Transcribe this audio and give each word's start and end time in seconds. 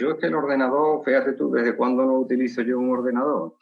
Yo 0.00 0.12
es 0.12 0.16
que 0.18 0.28
el 0.28 0.34
ordenador, 0.34 1.04
fíjate 1.04 1.34
tú, 1.34 1.50
¿desde 1.52 1.76
cuándo 1.76 2.06
no 2.06 2.14
utilizo 2.14 2.62
yo 2.62 2.78
un 2.78 2.90
ordenador? 2.90 3.54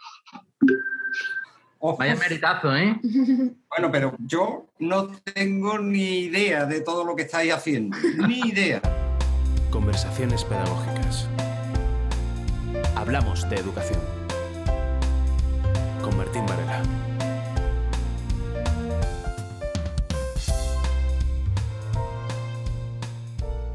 Vaya 1.98 2.14
meritazo, 2.14 2.76
¿eh? 2.76 2.96
Bueno, 3.68 3.90
pero 3.90 4.14
yo 4.20 4.66
no 4.78 5.08
tengo 5.34 5.80
ni 5.80 6.20
idea 6.20 6.64
de 6.64 6.80
todo 6.80 7.04
lo 7.04 7.16
que 7.16 7.22
estáis 7.22 7.52
haciendo. 7.52 7.96
Ni 8.28 8.38
idea. 8.38 8.80
Conversaciones 9.72 10.44
pedagógicas. 10.44 11.28
Hablamos 12.94 13.48
de 13.50 13.56
educación. 13.56 14.00
Con 16.00 16.16
Martín 16.16 16.46
Varela. 16.46 16.82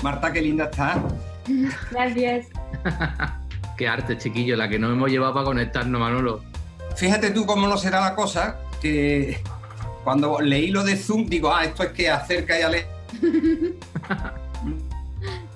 Marta, 0.02 0.32
qué 0.32 0.42
linda 0.42 0.66
estás. 0.66 1.33
Gracias. 1.92 2.48
Qué 3.78 3.88
arte, 3.88 4.18
chiquillo, 4.18 4.56
la 4.56 4.70
que 4.70 4.80
nos 4.80 4.92
hemos 4.92 5.10
llevado 5.10 5.34
para 5.34 5.46
conectarnos, 5.46 6.00
Manolo. 6.00 6.42
Fíjate 6.96 7.32
tú 7.32 7.46
cómo 7.46 7.68
no 7.68 7.78
será 7.78 8.02
la 8.02 8.16
cosa, 8.16 8.60
que 8.82 9.40
cuando 10.04 10.40
leí 10.42 10.70
lo 10.70 10.84
de 10.84 10.96
Zoom, 10.96 11.26
digo, 11.26 11.54
ah, 11.54 11.66
esto 11.66 11.84
es 11.84 11.90
que 11.90 12.10
acerca 12.10 12.60
y 12.60 12.62
ale... 12.62 12.86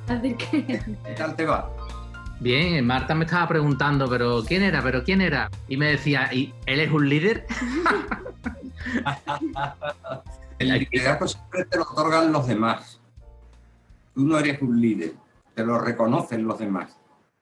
Así 0.08 0.34
que. 0.36 0.66
¿Qué 0.66 1.14
tal 1.18 1.36
te 1.36 1.46
va? 1.46 1.70
Bien, 2.40 2.86
Marta 2.86 3.16
me 3.16 3.26
estaba 3.26 3.48
preguntando, 3.48 4.08
pero 4.08 4.44
¿quién 4.44 4.62
era? 4.64 4.82
¿Pero 4.82 5.04
quién 5.04 5.22
era? 5.22 5.50
Y 5.68 5.76
me 5.76 5.88
decía, 5.88 6.30
¿y 6.32 6.54
él 6.66 6.80
es 6.80 6.92
un 6.92 7.10
líder? 7.10 7.46
El 10.60 10.88
liderazgo 10.92 11.28
siempre 11.28 11.66
te 11.66 11.78
lo 11.78 11.84
otorgan 11.84 12.32
los 12.32 12.48
demás. 12.48 13.00
Tú 14.16 14.24
no 14.26 14.40
eres 14.40 14.62
un 14.62 14.80
líder, 14.80 15.14
te 15.58 15.66
lo 15.66 15.80
reconocen 15.80 16.46
los 16.46 16.60
demás. 16.60 16.96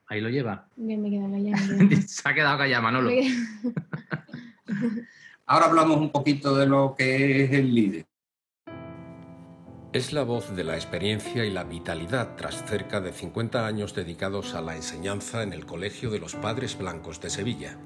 Ahí 0.07 0.21
lo 0.21 0.29
lleva. 0.29 0.69
Bien, 0.77 1.01
me 1.01 1.09
quedo 1.09 1.29
callada. 1.29 1.57
Se 2.07 2.29
ha 2.29 2.33
quedado 2.33 2.57
callado, 2.57 2.83
Manolo. 2.83 3.09
Ahora 5.45 5.66
hablamos 5.66 5.97
un 5.97 6.11
poquito 6.11 6.55
de 6.55 6.66
lo 6.66 6.95
que 6.97 7.44
es 7.44 7.52
el 7.52 7.75
líder. 7.75 8.05
Es 9.91 10.13
la 10.13 10.23
voz 10.23 10.55
de 10.55 10.63
la 10.63 10.75
experiencia 10.75 11.44
y 11.44 11.52
la 11.52 11.66
vitalidad 11.66 12.38
tras 12.38 12.63
cerca 12.63 13.02
de 13.02 13.11
50 13.11 13.67
años 13.67 13.94
dedicados 13.94 14.53
a 14.53 14.61
la 14.61 14.77
enseñanza 14.77 15.44
en 15.44 15.52
el 15.52 15.66
Colegio 15.66 16.09
de 16.09 16.19
los 16.19 16.35
Padres 16.35 16.77
Blancos 16.77 17.19
de 17.19 17.29
Sevilla. 17.29 17.77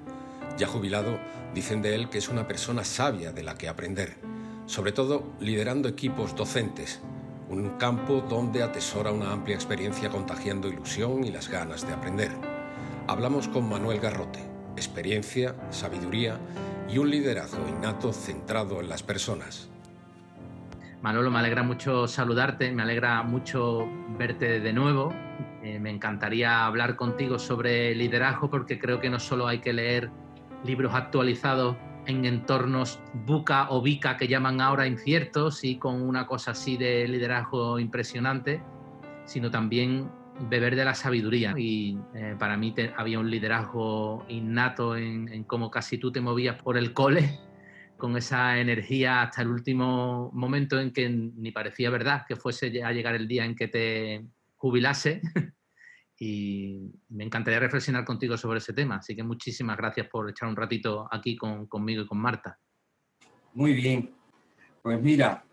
Ya 0.59 0.67
jubilado, 0.67 1.19
dicen 1.55 1.81
de 1.81 1.95
él 1.95 2.09
que 2.09 2.19
es 2.19 2.29
una 2.29 2.47
persona 2.47 2.83
sabia 2.83 3.31
de 3.31 3.41
la 3.41 3.55
que 3.55 3.67
aprender, 3.67 4.17
sobre 4.67 4.91
todo 4.91 5.33
liderando 5.39 5.89
equipos 5.89 6.35
docentes, 6.35 7.01
un 7.49 7.69
campo 7.77 8.23
donde 8.29 8.61
atesora 8.61 9.11
una 9.11 9.31
amplia 9.31 9.55
experiencia 9.55 10.09
contagiando 10.09 10.67
ilusión 10.67 11.23
y 11.23 11.31
las 11.31 11.49
ganas 11.49 11.85
de 11.85 11.93
aprender. 11.93 12.31
Hablamos 13.07 13.47
con 13.47 13.67
Manuel 13.67 13.99
Garrote, 13.99 14.39
experiencia, 14.75 15.55
sabiduría 15.71 16.37
y 16.87 16.99
un 16.99 17.09
liderazgo 17.09 17.67
innato 17.67 18.13
centrado 18.13 18.79
en 18.81 18.89
las 18.89 19.01
personas. 19.01 19.69
Manolo, 21.01 21.31
me 21.31 21.39
alegra 21.39 21.63
mucho 21.63 22.07
saludarte, 22.07 22.71
me 22.71 22.83
alegra 22.83 23.23
mucho 23.23 23.87
verte 24.17 24.59
de 24.59 24.73
nuevo. 24.73 25.11
Eh, 25.63 25.79
me 25.79 25.89
encantaría 25.89 26.65
hablar 26.65 26.95
contigo 26.95 27.39
sobre 27.39 27.95
liderazgo 27.95 28.49
porque 28.49 28.77
creo 28.77 28.99
que 28.99 29.09
no 29.09 29.19
solo 29.19 29.47
hay 29.47 29.59
que 29.59 29.73
leer 29.73 30.11
libros 30.63 30.93
actualizados 30.93 31.77
en 32.09 32.25
entornos 32.25 32.99
buca 33.13 33.67
o 33.69 33.81
bica 33.81 34.17
que 34.17 34.27
llaman 34.27 34.61
ahora 34.61 34.87
inciertos 34.87 35.63
y 35.63 35.77
con 35.77 36.01
una 36.01 36.25
cosa 36.25 36.51
así 36.51 36.75
de 36.75 37.07
liderazgo 37.07 37.79
impresionante, 37.79 38.63
sino 39.25 39.51
también 39.51 40.09
beber 40.49 40.75
de 40.75 40.85
la 40.85 40.95
sabiduría. 40.95 41.53
Y 41.55 41.97
eh, 42.15 42.35
para 42.39 42.57
mí 42.57 42.71
te- 42.71 42.91
había 42.97 43.19
un 43.19 43.29
liderazgo 43.29 44.25
innato 44.27 44.95
en, 44.97 45.29
en 45.31 45.43
cómo 45.43 45.69
casi 45.69 45.99
tú 45.99 46.11
te 46.11 46.19
movías 46.19 46.61
por 46.61 46.77
el 46.77 46.93
cole 46.93 47.39
con 47.97 48.17
esa 48.17 48.59
energía 48.59 49.21
hasta 49.21 49.43
el 49.43 49.49
último 49.49 50.31
momento 50.33 50.79
en 50.79 50.91
que 50.91 51.09
ni 51.09 51.51
parecía 51.51 51.91
verdad 51.91 52.23
que 52.27 52.35
fuese 52.35 52.83
a 52.83 52.91
llegar 52.91 53.13
el 53.13 53.27
día 53.27 53.45
en 53.45 53.55
que 53.55 53.67
te 53.67 54.25
jubilase. 54.55 55.21
Y 56.19 56.91
me 57.09 57.23
encantaría 57.23 57.59
reflexionar 57.59 58.03
contigo 58.03 58.37
sobre 58.37 58.59
ese 58.59 58.73
tema. 58.73 58.97
Así 58.97 59.15
que 59.15 59.23
muchísimas 59.23 59.77
gracias 59.77 60.07
por 60.07 60.29
echar 60.29 60.49
un 60.49 60.55
ratito 60.55 61.07
aquí 61.09 61.37
con- 61.37 61.65
conmigo 61.67 62.03
y 62.03 62.07
con 62.07 62.17
Marta. 62.19 62.59
Muy 63.53 63.73
bien. 63.73 64.13
Pues 64.81 65.01
mira, 65.01 65.43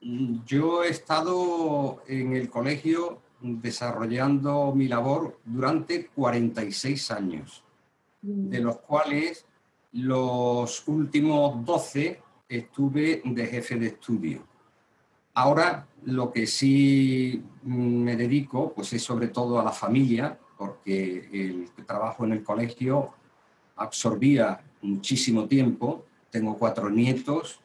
mm, 0.00 0.44
yo 0.46 0.82
he 0.84 0.88
estado 0.88 2.02
en 2.08 2.34
el 2.34 2.48
colegio 2.48 3.20
desarrollando 3.40 4.72
mi 4.74 4.88
labor 4.88 5.38
durante 5.44 6.06
46 6.06 7.10
años, 7.10 7.62
de 8.22 8.60
los 8.60 8.78
cuales 8.78 9.44
los 9.92 10.88
últimos 10.88 11.62
12 11.64 12.22
estuve 12.48 13.20
de 13.24 13.46
jefe 13.46 13.76
de 13.76 13.86
estudio. 13.88 14.46
Ahora 15.34 15.86
lo 16.04 16.32
que 16.32 16.46
sí 16.46 17.42
mm, 17.62 18.02
me 18.02 18.16
dedico 18.16 18.72
pues 18.72 18.92
es 18.92 19.02
sobre 19.02 19.28
todo 19.28 19.60
a 19.60 19.64
la 19.64 19.72
familia, 19.72 20.38
porque 20.56 21.28
el 21.32 21.84
trabajo 21.84 22.24
en 22.24 22.32
el 22.32 22.42
colegio 22.42 23.12
absorbía 23.76 24.60
muchísimo 24.82 25.46
tiempo. 25.46 26.06
Tengo 26.30 26.56
cuatro 26.56 26.88
nietos, 26.88 27.60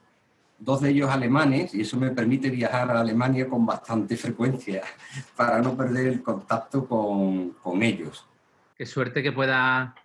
dos 0.58 0.82
de 0.82 0.90
ellos 0.90 1.10
alemanes, 1.10 1.74
y 1.74 1.82
eso 1.82 1.98
me 1.98 2.12
permite 2.12 2.50
viajar 2.50 2.90
a 2.92 3.00
Alemania 3.00 3.48
con 3.48 3.66
bastante 3.66 4.18
frecuencia 4.18 4.82
para 5.36 5.62
no 5.62 5.76
perder 5.76 6.08
el 6.08 6.24
contacto 6.24 6.88
con, 6.88 7.52
con 7.52 7.84
ellos. 7.84 8.26
Qué 8.76 8.86
suerte 8.86 9.22
que 9.22 9.32
pueda 9.32 9.96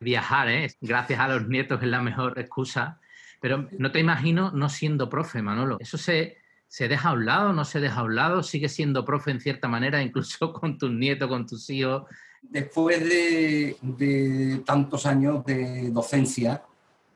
viajar, 0.00 0.48
¿eh? 0.48 0.68
Gracias 0.80 1.20
a 1.20 1.28
los 1.28 1.48
nietos 1.48 1.82
es 1.82 1.88
la 1.88 2.00
mejor 2.00 2.38
excusa. 2.38 3.00
Pero 3.40 3.68
no 3.78 3.92
te 3.92 4.00
imagino 4.00 4.50
no 4.52 4.70
siendo 4.70 5.10
profe, 5.10 5.42
Manolo. 5.42 5.76
¿Eso 5.78 5.98
se, 5.98 6.38
se 6.74 6.88
deja 6.88 7.10
a 7.10 7.12
un 7.12 7.24
lado, 7.24 7.52
no 7.52 7.64
se 7.64 7.78
deja 7.78 8.00
a 8.00 8.02
un 8.02 8.16
lado? 8.16 8.42
¿Sigue 8.42 8.68
siendo 8.68 9.04
profe 9.04 9.30
en 9.30 9.40
cierta 9.40 9.68
manera, 9.68 10.02
incluso 10.02 10.52
con 10.52 10.76
tus 10.76 10.90
nietos, 10.90 11.28
con 11.28 11.46
tus 11.46 11.70
hijos? 11.70 12.02
Después 12.42 12.98
de, 12.98 14.60
tantos 14.66 15.06
años 15.06 15.44
de 15.44 15.90
docencia, 15.92 16.64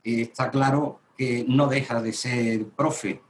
eh, 0.04 0.20
está 0.20 0.48
claro 0.48 1.00
que 1.16 1.44
no 1.48 1.66
deja 1.66 2.00
de 2.00 2.12
ser 2.12 2.66
profe. 2.66 3.20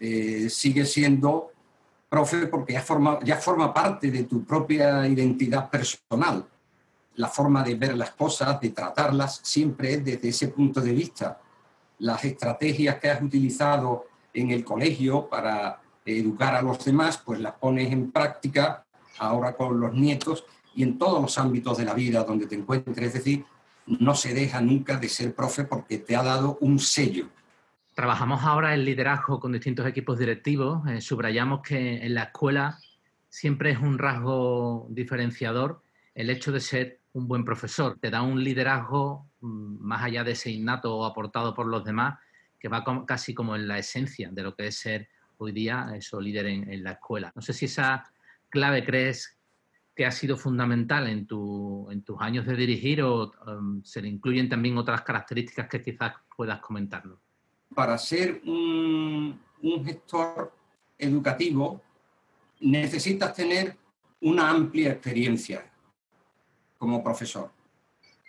Eh, 0.00 0.48
sigue 0.48 0.86
siendo 0.86 1.52
profe 2.08 2.46
porque 2.46 2.72
ya 2.72 2.80
forma, 2.80 3.18
ya 3.22 3.36
forma 3.36 3.74
parte 3.74 4.10
de 4.10 4.22
tu 4.22 4.42
propia 4.42 5.06
identidad 5.06 5.68
personal. 5.68 6.46
La 7.16 7.28
forma 7.28 7.62
de 7.62 7.74
ver 7.74 7.94
las 7.94 8.12
cosas, 8.12 8.58
de 8.58 8.70
tratarlas, 8.70 9.38
siempre 9.42 9.92
es 9.92 10.02
desde 10.02 10.30
ese 10.30 10.48
punto 10.48 10.80
de 10.80 10.92
vista. 10.92 11.38
Las 11.98 12.24
estrategias 12.24 12.98
que 12.98 13.10
has 13.10 13.20
utilizado 13.20 14.13
en 14.34 14.50
el 14.50 14.64
colegio 14.64 15.28
para 15.28 15.80
educar 16.04 16.54
a 16.54 16.62
los 16.62 16.84
demás, 16.84 17.18
pues 17.24 17.40
las 17.40 17.54
pones 17.54 17.90
en 17.92 18.10
práctica 18.10 18.84
ahora 19.18 19.56
con 19.56 19.80
los 19.80 19.94
nietos 19.94 20.44
y 20.74 20.82
en 20.82 20.98
todos 20.98 21.22
los 21.22 21.38
ámbitos 21.38 21.78
de 21.78 21.84
la 21.84 21.94
vida 21.94 22.24
donde 22.24 22.46
te 22.46 22.56
encuentres. 22.56 23.08
Es 23.08 23.14
decir, 23.14 23.44
no 23.86 24.14
se 24.14 24.34
deja 24.34 24.60
nunca 24.60 24.96
de 24.96 25.08
ser 25.08 25.34
profe 25.34 25.64
porque 25.64 25.98
te 25.98 26.16
ha 26.16 26.22
dado 26.22 26.58
un 26.60 26.78
sello. 26.78 27.28
Trabajamos 27.94 28.42
ahora 28.42 28.74
en 28.74 28.84
liderazgo 28.84 29.38
con 29.38 29.52
distintos 29.52 29.86
equipos 29.86 30.18
directivos. 30.18 30.86
Eh, 30.88 31.00
subrayamos 31.00 31.60
que 31.62 32.04
en 32.04 32.14
la 32.14 32.24
escuela 32.24 32.78
siempre 33.28 33.70
es 33.70 33.78
un 33.78 33.98
rasgo 33.98 34.86
diferenciador 34.90 35.80
el 36.14 36.30
hecho 36.30 36.52
de 36.52 36.60
ser 36.60 37.00
un 37.12 37.28
buen 37.28 37.44
profesor. 37.44 37.96
Te 38.00 38.10
da 38.10 38.22
un 38.22 38.42
liderazgo 38.42 39.26
mm, 39.40 39.76
más 39.80 40.02
allá 40.02 40.24
de 40.24 40.32
ese 40.32 40.50
innato 40.50 40.96
o 40.96 41.04
aportado 41.04 41.54
por 41.54 41.66
los 41.66 41.84
demás, 41.84 42.18
que 42.64 42.68
va 42.70 42.82
casi 43.04 43.34
como 43.34 43.54
en 43.54 43.68
la 43.68 43.76
esencia 43.78 44.30
de 44.32 44.42
lo 44.42 44.56
que 44.56 44.68
es 44.68 44.78
ser 44.78 45.06
hoy 45.36 45.52
día 45.52 45.92
eso 45.94 46.18
líder 46.18 46.46
en, 46.46 46.82
la 46.82 46.92
escuela. 46.92 47.30
No 47.36 47.42
sé 47.42 47.52
si 47.52 47.66
esa 47.66 48.10
clave 48.48 48.82
crees 48.86 49.38
que 49.94 50.06
ha 50.06 50.10
sido 50.10 50.38
fundamental 50.38 51.06
en, 51.06 51.26
tu- 51.26 51.86
en 51.90 52.02
tus 52.02 52.18
años 52.22 52.46
de 52.46 52.56
dirigir 52.56 53.02
o 53.02 53.30
em, 53.46 53.84
se 53.84 54.00
le 54.00 54.08
incluyen 54.08 54.48
también 54.48 54.78
otras 54.78 55.02
características 55.02 55.68
que 55.68 55.82
quizás 55.82 56.14
puedas 56.34 56.58
comentarnos. 56.60 57.18
Para 57.74 57.98
ser 57.98 58.40
un 58.46 59.38
gestor 59.84 60.50
educativo 60.96 61.82
necesitas 62.60 63.34
tener 63.34 63.76
una 64.22 64.48
amplia 64.48 64.92
experiencia 64.92 65.70
como 66.78 67.04
profesor. 67.04 67.50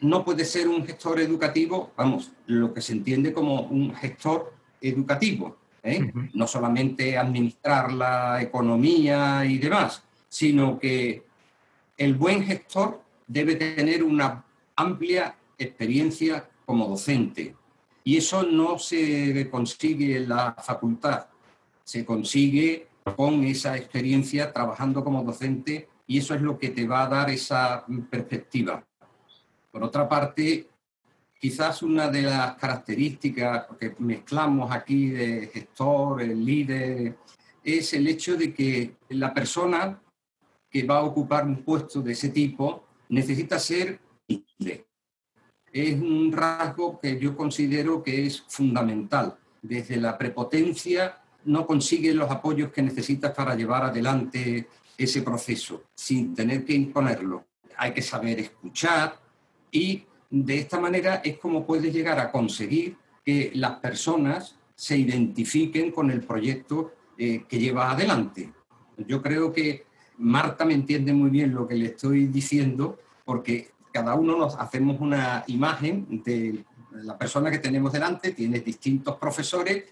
No 0.05 0.23
puedes 0.23 0.51
ser 0.51 0.67
un 0.67 0.85
gestor 0.85 1.19
educativo, 1.19 1.91
vamos, 1.97 2.31
lo 2.45 2.71
que 2.71 2.81
se 2.81 2.93
entiende 2.93 3.33
como 3.33 3.61
un 3.61 3.95
gestor 3.95 4.53
educativo, 4.79 5.57
¿eh? 5.81 6.11
No 6.35 6.45
solamente 6.45 7.17
administrar 7.17 7.91
la 7.91 8.39
economía 8.39 9.43
y 9.45 9.57
demás, 9.57 10.03
sino 10.29 10.77
que 10.79 11.23
el 11.97 12.13
buen 12.13 12.43
gestor 12.43 13.01
debe 13.25 13.55
tener 13.55 14.03
una 14.03 14.45
amplia 14.75 15.35
experiencia 15.57 16.47
como 16.67 16.87
docente. 16.87 17.55
Y 18.03 18.17
eso 18.17 18.43
no 18.43 18.77
se 18.77 19.49
consigue 19.49 20.17
en 20.17 20.29
la 20.29 20.53
facultad, 20.53 21.25
se 21.83 22.05
consigue 22.05 22.89
con 23.15 23.43
esa 23.43 23.75
experiencia 23.75 24.53
trabajando 24.53 25.03
como 25.03 25.23
docente 25.23 25.89
y 26.05 26.19
eso 26.19 26.35
es 26.35 26.41
lo 26.41 26.59
que 26.59 26.69
te 26.69 26.85
va 26.85 27.05
a 27.05 27.09
dar 27.09 27.31
esa 27.31 27.83
perspectiva. 28.11 28.85
Por 29.75 29.83
otra 29.83 30.07
parte, 30.07 30.69
quizás 31.37 31.83
una 31.83 32.07
de 32.07 32.21
las 32.21 32.55
características 32.55 33.67
que 33.77 33.93
mezclamos 33.99 34.71
aquí 34.71 35.09
de 35.09 35.47
gestor, 35.47 36.21
el 36.21 36.45
líder, 36.45 37.17
es 37.61 37.93
el 37.93 38.07
hecho 38.07 38.37
de 38.37 38.53
que 38.53 38.95
la 39.09 39.33
persona 39.33 40.01
que 40.69 40.83
va 40.83 40.99
a 40.99 41.03
ocupar 41.03 41.43
un 41.43 41.61
puesto 41.61 42.01
de 42.01 42.13
ese 42.13 42.29
tipo 42.29 42.85
necesita 43.09 43.59
ser 43.59 43.99
líder. 44.29 44.85
Es 45.73 45.99
un 45.99 46.31
rasgo 46.31 46.97
que 46.97 47.19
yo 47.19 47.35
considero 47.35 48.01
que 48.01 48.27
es 48.27 48.45
fundamental. 48.47 49.35
Desde 49.61 49.97
la 49.97 50.17
prepotencia 50.17 51.21
no 51.43 51.67
consigue 51.67 52.13
los 52.13 52.31
apoyos 52.31 52.71
que 52.71 52.81
necesitas 52.81 53.33
para 53.33 53.55
llevar 53.55 53.83
adelante 53.83 54.69
ese 54.97 55.21
proceso 55.21 55.83
sin 55.93 56.33
tener 56.33 56.63
que 56.63 56.71
imponerlo. 56.71 57.43
Hay 57.75 57.91
que 57.91 58.01
saber 58.01 58.39
escuchar 58.39 59.24
y 59.75 60.05
de 60.29 60.57
esta 60.57 60.79
manera 60.79 61.15
es 61.15 61.37
como 61.37 61.65
puedes 61.65 61.93
llegar 61.93 62.17
a 62.17 62.31
conseguir 62.31 62.95
que 63.25 63.51
las 63.55 63.79
personas 63.79 64.55
se 64.73 64.97
identifiquen 64.97 65.91
con 65.91 66.09
el 66.11 66.21
proyecto 66.21 66.93
eh, 67.17 67.43
que 67.47 67.59
llevas 67.59 67.93
adelante. 67.93 68.53
Yo 69.05 69.21
creo 69.21 69.51
que 69.51 69.83
Marta 70.17 70.63
me 70.63 70.73
entiende 70.73 71.11
muy 71.11 71.29
bien 71.29 71.53
lo 71.53 71.67
que 71.67 71.75
le 71.75 71.87
estoy 71.87 72.27
diciendo 72.27 72.97
porque 73.25 73.71
cada 73.91 74.15
uno 74.15 74.37
nos 74.37 74.55
hacemos 74.55 75.01
una 75.01 75.43
imagen 75.47 76.21
de 76.23 76.63
la 76.91 77.17
persona 77.17 77.51
que 77.51 77.59
tenemos 77.59 77.91
delante, 77.91 78.31
tienes 78.31 78.63
distintos 78.63 79.17
profesores 79.17 79.83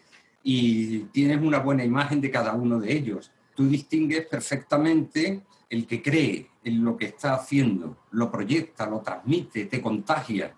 y 0.44 1.00
tienes 1.12 1.41
una 1.41 1.59
buena 1.59 1.83
imagen 1.83 2.21
de 2.21 2.31
cada 2.31 2.53
uno 2.53 2.80
de 2.80 2.94
ellos. 2.94 3.31
Tú 3.55 3.67
distingues 3.67 4.25
perfectamente 4.25 5.44
el 5.69 5.88
que 5.88 6.01
cree 6.01 6.50
en 6.63 6.83
lo 6.83 6.95
que 6.95 7.05
está 7.05 7.35
haciendo, 7.35 7.97
lo 8.11 8.31
proyecta, 8.31 8.88
lo 8.88 9.01
transmite, 9.01 9.65
te 9.65 9.81
contagia, 9.81 10.55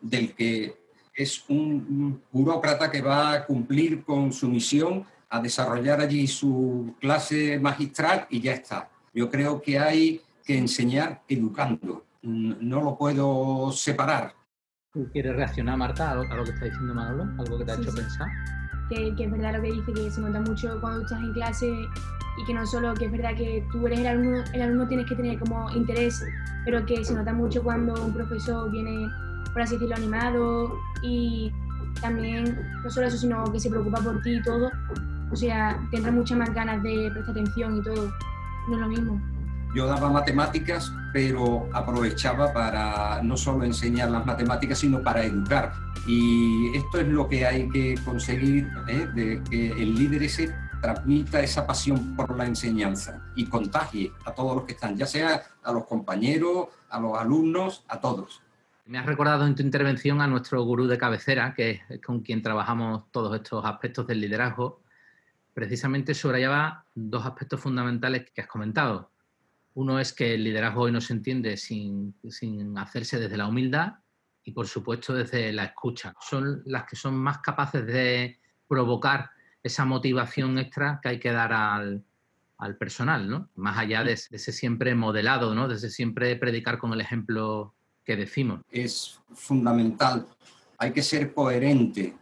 del 0.00 0.34
que 0.34 0.76
es 1.14 1.44
un 1.48 2.22
burócrata 2.30 2.90
que 2.90 3.00
va 3.00 3.32
a 3.32 3.46
cumplir 3.46 4.04
con 4.04 4.32
su 4.32 4.48
misión, 4.48 5.04
a 5.28 5.40
desarrollar 5.40 6.00
allí 6.00 6.26
su 6.26 6.94
clase 7.00 7.58
magistral 7.58 8.26
y 8.30 8.40
ya 8.40 8.52
está. 8.52 8.88
Yo 9.12 9.30
creo 9.30 9.60
que 9.60 9.78
hay 9.78 10.20
que 10.44 10.56
enseñar 10.56 11.22
educando, 11.26 12.04
no 12.22 12.82
lo 12.82 12.96
puedo 12.96 13.72
separar. 13.72 14.34
¿Tú 14.92 15.08
quieres 15.12 15.34
reaccionar, 15.34 15.76
Marta, 15.76 16.12
a 16.12 16.14
lo, 16.14 16.44
que 16.44 16.50
está 16.50 16.64
diciendo 16.66 16.94
Manolo? 16.94 17.24
¿Algo 17.38 17.58
que 17.58 17.64
te 17.64 17.72
ha 17.72 17.74
hecho 17.74 17.94
pensar? 17.94 18.28
Que, 18.88 19.08
es 19.18 19.30
verdad 19.30 19.56
lo 19.56 19.62
que 19.62 19.72
dice, 19.72 19.92
que 19.92 20.10
se 20.10 20.20
nota 20.20 20.40
mucho 20.40 20.80
cuando 20.80 21.02
estás 21.02 21.20
en 21.20 21.32
clase 21.32 21.88
y 22.38 22.44
que 22.46 22.54
no 22.54 22.66
solo 22.66 22.94
que 22.94 23.06
es 23.06 23.12
verdad 23.12 23.34
que 23.36 23.66
tú 23.72 23.86
eres 23.86 24.00
el 24.00 24.06
alumno, 24.06 24.44
el 24.52 24.62
alumno 24.62 24.86
tienes 24.86 25.06
que 25.06 25.16
tener 25.16 25.38
como 25.38 25.70
interés, 25.72 26.24
pero 26.64 26.84
que 26.86 27.04
se 27.04 27.14
nota 27.14 27.32
mucho 27.32 27.62
cuando 27.62 27.94
un 28.04 28.12
profesor 28.12 28.70
viene, 28.70 29.08
por 29.52 29.62
así 29.62 29.74
decirlo, 29.74 29.96
animado 29.96 30.78
y 31.02 31.50
también 32.00 32.58
no 32.84 32.90
solo 32.90 33.06
eso, 33.06 33.16
sino 33.16 33.44
que 33.52 33.58
se 33.58 33.70
preocupa 33.70 34.00
por 34.00 34.20
ti 34.22 34.34
y 34.34 34.42
todo. 34.42 34.70
O 35.32 35.36
sea, 35.36 35.80
tendrá 35.90 36.12
muchas 36.12 36.38
más 36.38 36.54
ganas 36.54 36.82
de 36.82 37.10
prestar 37.12 37.32
atención 37.32 37.78
y 37.78 37.82
todo. 37.82 38.12
No 38.68 38.74
es 38.74 38.80
lo 38.80 38.88
mismo. 38.88 39.35
Yo 39.76 39.86
daba 39.86 40.08
matemáticas, 40.08 40.90
pero 41.12 41.68
aprovechaba 41.70 42.50
para 42.50 43.20
no 43.22 43.36
solo 43.36 43.62
enseñar 43.62 44.10
las 44.10 44.24
matemáticas, 44.24 44.78
sino 44.78 45.02
para 45.02 45.22
educar. 45.22 45.74
Y 46.06 46.74
esto 46.74 47.00
es 47.00 47.08
lo 47.08 47.28
que 47.28 47.44
hay 47.44 47.68
que 47.68 47.94
conseguir, 48.02 48.70
¿eh? 48.88 49.06
de 49.14 49.42
que 49.50 49.72
el 49.72 49.94
líder 49.94 50.22
ese 50.22 50.50
transmita 50.80 51.42
esa 51.42 51.66
pasión 51.66 52.16
por 52.16 52.34
la 52.34 52.46
enseñanza 52.46 53.22
y 53.36 53.44
contagie 53.44 54.10
a 54.24 54.32
todos 54.32 54.56
los 54.56 54.64
que 54.64 54.72
están, 54.72 54.96
ya 54.96 55.04
sea 55.04 55.42
a 55.62 55.72
los 55.72 55.84
compañeros, 55.84 56.68
a 56.88 56.98
los 56.98 57.18
alumnos, 57.18 57.84
a 57.88 58.00
todos. 58.00 58.40
Me 58.86 58.96
has 58.96 59.04
recordado 59.04 59.46
en 59.46 59.54
tu 59.54 59.62
intervención 59.62 60.22
a 60.22 60.26
nuestro 60.26 60.64
gurú 60.64 60.86
de 60.86 60.96
cabecera, 60.96 61.52
que 61.52 61.82
es 61.90 62.00
con 62.00 62.20
quien 62.20 62.40
trabajamos 62.40 63.10
todos 63.10 63.36
estos 63.36 63.62
aspectos 63.66 64.06
del 64.06 64.22
liderazgo. 64.22 64.80
Precisamente 65.52 66.14
subrayaba 66.14 66.86
dos 66.94 67.26
aspectos 67.26 67.60
fundamentales 67.60 68.30
que 68.30 68.40
has 68.40 68.46
comentado. 68.46 69.10
Uno 69.76 70.00
es 70.00 70.14
que 70.14 70.34
el 70.34 70.44
liderazgo 70.44 70.82
hoy 70.82 70.92
no 70.92 71.02
se 71.02 71.12
entiende 71.12 71.54
sin, 71.58 72.14
sin 72.30 72.78
hacerse 72.78 73.18
desde 73.18 73.36
la 73.36 73.46
humildad 73.46 73.96
y, 74.42 74.52
por 74.52 74.66
supuesto, 74.66 75.12
desde 75.12 75.52
la 75.52 75.64
escucha. 75.64 76.14
Son 76.18 76.62
las 76.64 76.84
que 76.84 76.96
son 76.96 77.14
más 77.14 77.38
capaces 77.38 77.86
de 77.86 78.40
provocar 78.66 79.30
esa 79.62 79.84
motivación 79.84 80.58
extra 80.58 80.98
que 81.02 81.10
hay 81.10 81.20
que 81.20 81.30
dar 81.30 81.52
al, 81.52 82.02
al 82.56 82.76
personal, 82.78 83.28
¿no? 83.28 83.50
Más 83.56 83.76
allá 83.76 84.02
de, 84.02 84.12
ese 84.12 84.50
siempre 84.50 84.94
modelado, 84.94 85.54
¿no? 85.54 85.68
De 85.68 85.74
ese 85.74 85.90
siempre 85.90 86.36
predicar 86.36 86.78
con 86.78 86.94
el 86.94 87.02
ejemplo 87.02 87.74
que 88.02 88.16
decimos. 88.16 88.62
Es 88.70 89.20
fundamental. 89.34 90.26
Hay 90.78 90.92
que 90.92 91.02
ser 91.02 91.34
coherente. 91.34 92.16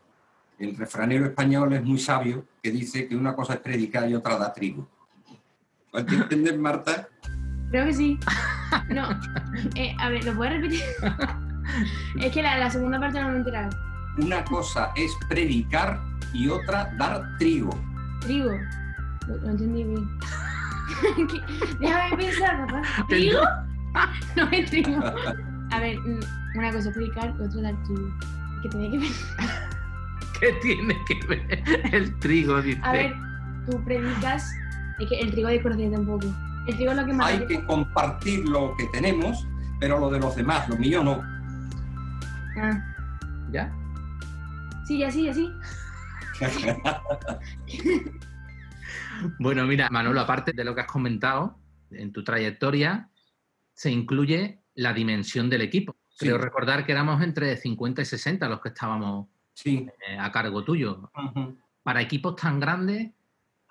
El 0.58 0.76
refranero 0.76 1.26
español 1.26 1.72
es 1.74 1.84
muy 1.84 2.00
sabio 2.00 2.48
que 2.60 2.72
dice 2.72 3.06
que 3.06 3.14
una 3.14 3.36
cosa 3.36 3.54
es 3.54 3.60
predicar 3.60 4.10
y 4.10 4.14
otra 4.16 4.38
da 4.38 4.52
trigo. 4.52 4.88
¿Entiendes, 5.92 6.58
Marta? 6.58 7.08
Creo 7.74 7.86
que 7.86 7.94
sí. 7.94 8.20
No. 8.88 9.08
Eh, 9.74 9.96
a 9.98 10.08
ver, 10.08 10.24
¿lo 10.24 10.32
puedes 10.36 10.54
repetir? 10.54 10.80
es 12.20 12.32
que 12.32 12.40
la, 12.40 12.56
la 12.56 12.70
segunda 12.70 13.00
parte 13.00 13.20
no 13.20 13.30
me 13.30 13.34
he 13.34 13.38
enterado. 13.38 13.76
Una 14.18 14.44
cosa 14.44 14.92
es 14.94 15.10
predicar 15.28 16.00
y 16.32 16.46
otra 16.46 16.94
dar 16.98 17.36
trigo. 17.38 17.76
¿Trigo? 18.20 18.52
Lo, 19.26 19.50
entendí 19.50 19.82
bien. 19.82 20.08
Déjame 21.80 22.16
pensar, 22.16 22.64
papá. 22.64 22.82
¿Trigo? 23.08 23.40
no 24.36 24.48
es 24.52 24.70
trigo. 24.70 25.02
A 25.72 25.80
ver, 25.80 25.98
mm, 25.98 26.20
una 26.56 26.70
cosa 26.70 26.90
es 26.90 26.94
predicar 26.94 27.34
y 27.40 27.42
otra 27.42 27.60
dar 27.60 27.82
trigo. 27.82 28.14
¿Qué 28.62 28.68
tiene 28.68 28.90
que 28.92 28.98
ver? 28.98 29.10
¿Qué 30.38 30.52
tiene 30.62 30.96
que 31.08 31.26
ver 31.26 31.64
el 31.92 32.16
trigo? 32.20 32.62
Dice. 32.62 32.80
A 32.84 32.92
ver, 32.92 33.14
tú 33.68 33.82
predicas. 33.84 34.48
Es 35.00 35.08
que 35.08 35.18
el 35.18 35.32
trigo 35.32 35.48
que 35.48 36.28
un 36.28 36.53
lo 36.66 37.06
que 37.06 37.12
más. 37.12 37.26
Hay 37.26 37.46
que 37.46 37.64
compartir 37.64 38.48
lo 38.48 38.74
que 38.76 38.86
tenemos, 38.86 39.46
pero 39.80 39.98
lo 39.98 40.10
de 40.10 40.20
los 40.20 40.34
demás, 40.34 40.68
lo 40.68 40.76
mío 40.76 41.04
no. 41.04 41.22
Ah. 42.56 42.82
¿Ya? 43.52 43.72
Sí, 44.86 44.98
ya 44.98 45.10
sí, 45.10 45.24
ya 45.24 45.34
sí. 45.34 45.50
bueno, 49.38 49.64
mira, 49.66 49.88
Manolo, 49.90 50.20
aparte 50.20 50.52
de 50.52 50.64
lo 50.64 50.74
que 50.74 50.82
has 50.82 50.86
comentado 50.86 51.58
en 51.90 52.12
tu 52.12 52.24
trayectoria, 52.24 53.10
se 53.72 53.90
incluye 53.90 54.62
la 54.74 54.92
dimensión 54.92 55.48
del 55.48 55.62
equipo. 55.62 55.96
Creo 56.18 56.38
recordar 56.38 56.86
que 56.86 56.92
éramos 56.92 57.22
entre 57.22 57.56
50 57.56 58.02
y 58.02 58.04
60 58.04 58.48
los 58.48 58.60
que 58.60 58.68
estábamos 58.68 59.28
eh, 59.64 59.88
a 60.18 60.30
cargo 60.30 60.64
tuyo. 60.64 61.10
Para 61.82 62.00
equipos 62.00 62.36
tan 62.36 62.60
grandes, 62.60 63.12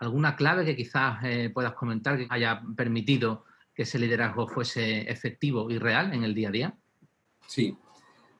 ¿alguna 0.03 0.35
clave 0.35 0.65
que 0.65 0.75
quizás 0.75 1.23
eh, 1.23 1.49
puedas 1.53 1.73
comentar 1.73 2.17
que 2.17 2.27
haya 2.29 2.61
permitido 2.75 3.45
que 3.73 3.83
ese 3.83 3.97
liderazgo 3.97 4.47
fuese 4.47 5.09
efectivo 5.09 5.69
y 5.69 5.79
real 5.79 6.13
en 6.13 6.23
el 6.23 6.35
día 6.35 6.49
a 6.49 6.51
día? 6.51 6.77
Sí. 7.47 7.77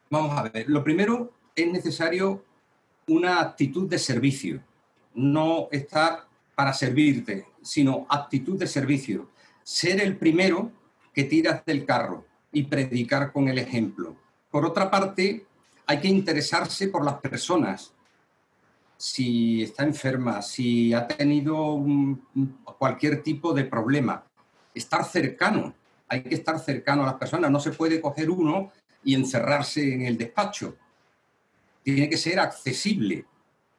Vamos 0.10 0.38
a 0.38 0.44
ver. 0.44 0.70
Lo 0.70 0.84
primero 0.84 1.34
es 1.56 1.72
necesario 1.72 2.44
una 3.08 3.42
actitud 3.42 3.90
de 3.90 3.98
servicio, 3.98 4.62
no 5.16 5.68
estar 5.72 6.28
para 6.56 6.74
servirte, 6.74 7.46
sino 7.62 8.06
actitud 8.10 8.58
de 8.58 8.68
servicio. 8.68 9.30
Ser 9.64 10.02
el 10.02 10.18
primero 10.18 10.72
que 11.14 11.24
tiras 11.24 11.66
del 11.66 11.86
carro 11.86 12.26
y 12.52 12.64
predicar 12.64 13.32
con 13.32 13.48
el 13.48 13.58
ejemplo. 13.58 14.16
Por 14.52 14.66
otra 14.66 14.92
parte, 14.92 15.46
hay 15.86 16.00
que 16.00 16.08
interesarse 16.08 16.88
por 16.88 17.04
las 17.04 17.16
personas. 17.16 17.94
Si 19.04 19.64
está 19.64 19.84
enferma, 19.84 20.42
si 20.42 20.94
ha 20.94 21.08
tenido 21.08 21.78
cualquier 22.78 23.22
tipo 23.22 23.54
de 23.54 23.66
problema, 23.66 24.24
estar 24.74 25.04
cercano. 25.04 25.74
Hay 26.08 26.24
que 26.24 26.36
estar 26.36 26.58
cercano 26.60 27.04
a 27.04 27.08
las 27.08 27.16
personas. 27.16 27.52
No 27.52 27.60
se 27.60 27.72
puede 27.72 28.00
coger 28.00 28.30
uno 28.30 28.72
y 29.04 29.16
encerrarse 29.16 29.94
en 29.94 30.04
el 30.04 30.18
despacho 30.18 30.78
tiene 31.84 32.10
que 32.10 32.18
ser 32.18 32.40
accesible 32.40 33.26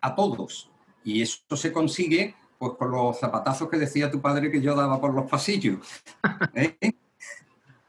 a 0.00 0.14
todos. 0.14 0.70
Y 1.02 1.22
eso 1.22 1.56
se 1.56 1.72
consigue 1.72 2.34
pues 2.58 2.72
con 2.78 2.90
los 2.90 3.18
zapatazos 3.18 3.68
que 3.68 3.78
decía 3.78 4.10
tu 4.10 4.20
padre 4.20 4.50
que 4.50 4.60
yo 4.60 4.74
daba 4.74 5.00
por 5.00 5.12
los 5.12 5.28
pasillos. 5.28 5.80
¿eh? 6.54 6.76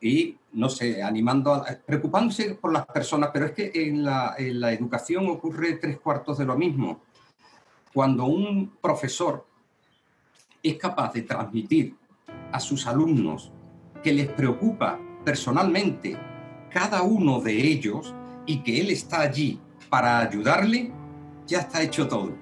Y, 0.02 0.38
no 0.54 0.70
sé, 0.70 1.02
animando, 1.04 1.54
a, 1.54 1.66
preocupándose 1.86 2.56
por 2.56 2.72
las 2.74 2.86
personas, 2.86 3.30
pero 3.32 3.46
es 3.46 3.52
que 3.52 3.72
en 3.74 4.04
la, 4.04 4.36
en 4.38 4.60
la 4.60 4.74
educación 4.74 5.28
ocurre 5.28 5.74
tres 5.74 6.00
cuartos 6.00 6.38
de 6.38 6.46
lo 6.46 6.58
mismo. 6.58 7.02
Cuando 7.96 8.26
un 8.26 8.74
profesor 8.82 9.46
es 10.62 10.76
capaz 10.76 11.14
de 11.14 11.22
transmitir 11.22 11.96
a 12.52 12.60
sus 12.60 12.88
alumnos 12.88 13.54
que 14.04 14.12
les 14.12 14.28
preocupa 14.28 15.00
personalmente 15.24 16.20
cada 16.70 17.04
uno 17.04 17.40
de 17.40 17.54
ellos 17.54 18.14
y 18.46 18.58
que 18.64 18.82
él 18.82 18.90
está 18.90 19.22
allí 19.22 19.62
para 19.90 20.20
ayudarle, 20.20 20.92
ya 21.48 21.60
está 21.60 21.84
hecho 21.84 22.06
todo. 22.10 22.34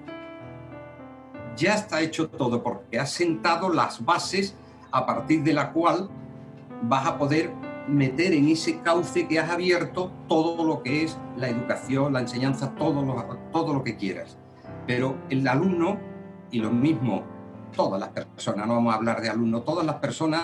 Ya 1.56 1.74
está 1.74 2.00
hecho 2.00 2.28
todo 2.28 2.60
porque 2.60 2.98
ha 2.98 3.06
sentado 3.06 3.72
las 3.72 4.04
bases 4.04 4.56
a 4.90 5.06
partir 5.06 5.44
de 5.44 5.52
la 5.52 5.72
cual 5.72 6.10
vas 6.82 7.06
a 7.06 7.16
poder 7.16 7.52
meter 7.86 8.32
en 8.32 8.48
ese 8.48 8.80
cauce 8.80 9.28
que 9.28 9.38
has 9.38 9.50
abierto 9.50 10.10
todo 10.26 10.64
lo 10.64 10.82
que 10.82 11.04
es 11.04 11.16
la 11.36 11.48
educación, 11.48 12.12
la 12.12 12.22
enseñanza, 12.22 12.74
todo 12.74 13.02
lo, 13.02 13.38
todo 13.52 13.72
lo 13.72 13.84
que 13.84 13.96
quieras. 13.96 14.36
Pero 14.86 15.16
el 15.30 15.46
alumno, 15.48 15.98
y 16.50 16.58
lo 16.58 16.70
mismo, 16.70 17.24
todas 17.74 18.00
las 18.00 18.10
personas, 18.10 18.66
no 18.66 18.74
vamos 18.74 18.92
a 18.92 18.96
hablar 18.96 19.20
de 19.20 19.28
alumnos, 19.28 19.64
todas 19.64 19.84
las 19.84 19.96
personas 19.96 20.42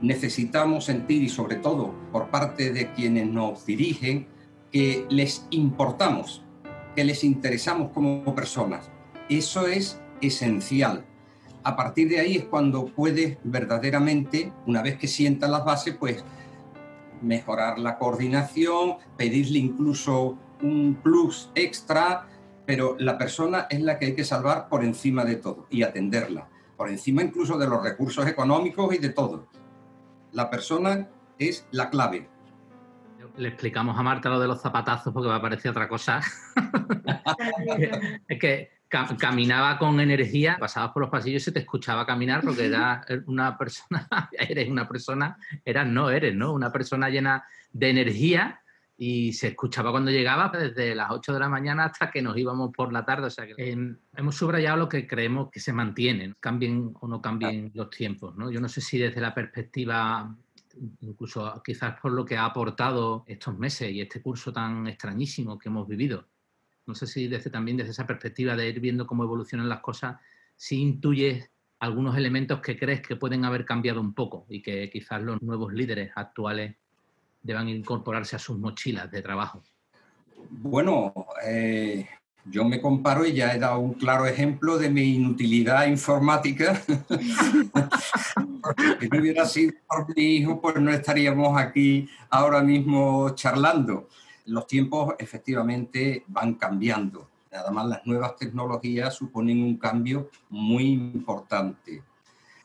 necesitamos 0.00 0.84
sentir, 0.84 1.22
y 1.22 1.28
sobre 1.28 1.56
todo 1.56 1.94
por 2.12 2.28
parte 2.28 2.72
de 2.72 2.92
quienes 2.92 3.26
nos 3.26 3.66
dirigen, 3.66 4.28
que 4.72 5.04
les 5.10 5.46
importamos, 5.50 6.42
que 6.94 7.04
les 7.04 7.24
interesamos 7.24 7.90
como 7.90 8.34
personas. 8.34 8.90
Eso 9.28 9.66
es 9.66 10.00
esencial. 10.20 11.04
A 11.62 11.76
partir 11.76 12.08
de 12.08 12.20
ahí 12.20 12.36
es 12.36 12.44
cuando 12.44 12.86
puedes 12.86 13.36
verdaderamente, 13.44 14.52
una 14.66 14.80
vez 14.80 14.96
que 14.96 15.08
sientas 15.08 15.50
las 15.50 15.64
bases, 15.64 15.96
pues 15.98 16.24
mejorar 17.20 17.78
la 17.78 17.98
coordinación, 17.98 18.94
pedirle 19.18 19.58
incluso 19.58 20.38
un 20.62 20.98
plus 21.02 21.50
extra, 21.54 22.26
pero 22.70 22.94
la 23.00 23.18
persona 23.18 23.66
es 23.68 23.80
la 23.80 23.98
que 23.98 24.06
hay 24.06 24.14
que 24.14 24.22
salvar 24.22 24.68
por 24.68 24.84
encima 24.84 25.24
de 25.24 25.34
todo 25.34 25.66
y 25.70 25.82
atenderla, 25.82 26.46
por 26.76 26.88
encima 26.88 27.20
incluso 27.20 27.58
de 27.58 27.66
los 27.66 27.82
recursos 27.82 28.24
económicos 28.28 28.94
y 28.94 28.98
de 28.98 29.08
todo. 29.08 29.48
La 30.30 30.48
persona 30.48 31.08
es 31.36 31.66
la 31.72 31.90
clave. 31.90 32.28
Le 33.36 33.48
explicamos 33.48 33.98
a 33.98 34.04
Marta 34.04 34.28
lo 34.28 34.38
de 34.38 34.46
los 34.46 34.62
zapatazos 34.62 35.12
porque 35.12 35.28
me 35.28 35.34
a 35.34 35.42
parecer 35.42 35.72
otra 35.72 35.88
cosa. 35.88 36.20
es 38.28 38.38
que 38.38 38.70
caminaba 38.88 39.76
con 39.76 39.98
energía, 39.98 40.56
pasabas 40.60 40.92
por 40.92 41.02
los 41.02 41.10
pasillos 41.10 41.42
y 41.42 41.44
se 41.46 41.50
te 41.50 41.58
escuchaba 41.58 42.06
caminar 42.06 42.42
porque 42.42 42.66
era 42.66 43.04
una 43.26 43.58
persona, 43.58 44.08
eres 44.38 44.70
una 44.70 44.86
persona, 44.86 45.36
eras 45.64 45.88
no 45.88 46.08
eres, 46.08 46.36
¿no? 46.36 46.52
Una 46.52 46.70
persona 46.70 47.08
llena 47.08 47.42
de 47.72 47.90
energía 47.90 48.60
y 49.02 49.32
se 49.32 49.48
escuchaba 49.48 49.92
cuando 49.92 50.10
llegaba 50.10 50.52
desde 50.52 50.94
las 50.94 51.10
8 51.10 51.32
de 51.32 51.38
la 51.38 51.48
mañana 51.48 51.86
hasta 51.86 52.10
que 52.10 52.20
nos 52.20 52.36
íbamos 52.36 52.70
por 52.70 52.92
la 52.92 53.02
tarde. 53.02 53.28
O 53.28 53.30
sea 53.30 53.46
que 53.46 53.96
hemos 54.14 54.36
subrayado 54.36 54.76
lo 54.76 54.90
que 54.90 55.06
creemos 55.06 55.50
que 55.50 55.58
se 55.58 55.72
mantiene, 55.72 56.34
cambien 56.38 56.92
o 57.00 57.08
no 57.08 57.22
cambien 57.22 57.70
los 57.72 57.88
tiempos, 57.88 58.36
¿no? 58.36 58.50
Yo 58.50 58.60
no 58.60 58.68
sé 58.68 58.82
si 58.82 58.98
desde 58.98 59.22
la 59.22 59.32
perspectiva 59.32 60.36
incluso 61.00 61.62
quizás 61.64 61.98
por 61.98 62.12
lo 62.12 62.26
que 62.26 62.36
ha 62.36 62.44
aportado 62.44 63.24
estos 63.26 63.56
meses 63.56 63.90
y 63.90 64.02
este 64.02 64.20
curso 64.20 64.52
tan 64.52 64.86
extrañísimo 64.86 65.58
que 65.58 65.70
hemos 65.70 65.88
vivido, 65.88 66.28
no 66.86 66.94
sé 66.94 67.06
si 67.06 67.26
desde, 67.26 67.48
también 67.48 67.78
desde 67.78 67.92
esa 67.92 68.06
perspectiva 68.06 68.54
de 68.54 68.68
ir 68.68 68.80
viendo 68.80 69.06
cómo 69.06 69.24
evolucionan 69.24 69.68
las 69.70 69.80
cosas, 69.80 70.16
si 70.56 70.78
intuyes 70.78 71.50
algunos 71.78 72.18
elementos 72.18 72.60
que 72.60 72.78
crees 72.78 73.00
que 73.00 73.16
pueden 73.16 73.46
haber 73.46 73.64
cambiado 73.64 73.98
un 73.98 74.12
poco 74.12 74.44
y 74.50 74.60
que 74.60 74.90
quizás 74.90 75.22
los 75.22 75.40
nuevos 75.40 75.72
líderes 75.72 76.12
actuales 76.14 76.76
deban 77.42 77.68
incorporarse 77.68 78.36
a 78.36 78.38
sus 78.38 78.58
mochilas 78.58 79.10
de 79.10 79.22
trabajo. 79.22 79.62
Bueno, 80.50 81.12
eh, 81.44 82.08
yo 82.44 82.64
me 82.64 82.80
comparo 82.80 83.26
y 83.26 83.34
ya 83.34 83.54
he 83.54 83.58
dado 83.58 83.78
un 83.78 83.94
claro 83.94 84.26
ejemplo 84.26 84.78
de 84.78 84.90
mi 84.90 85.14
inutilidad 85.14 85.86
informática. 85.86 86.74
si 89.00 89.08
no 89.08 89.18
hubiera 89.20 89.44
sido 89.46 89.74
por 89.86 90.16
mi 90.16 90.36
hijo, 90.36 90.60
pues 90.60 90.76
no 90.76 90.90
estaríamos 90.90 91.56
aquí 91.58 92.08
ahora 92.30 92.62
mismo 92.62 93.30
charlando 93.30 94.08
los 94.50 94.66
tiempos 94.66 95.14
efectivamente 95.18 96.24
van 96.26 96.54
cambiando. 96.54 97.28
Nada 97.52 97.70
más 97.70 97.86
las 97.86 98.06
nuevas 98.06 98.36
tecnologías 98.36 99.14
suponen 99.14 99.62
un 99.62 99.76
cambio 99.76 100.30
muy 100.48 100.92
importante. 100.92 102.02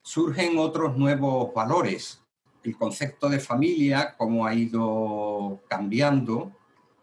Surgen 0.01 0.57
otros 0.57 0.97
nuevos 0.97 1.53
valores. 1.53 2.21
El 2.65 2.75
concepto 2.75 3.29
de 3.29 3.39
familia, 3.39 4.15
cómo 4.17 4.45
ha 4.45 4.53
ido 4.53 5.61
cambiando, 5.69 6.51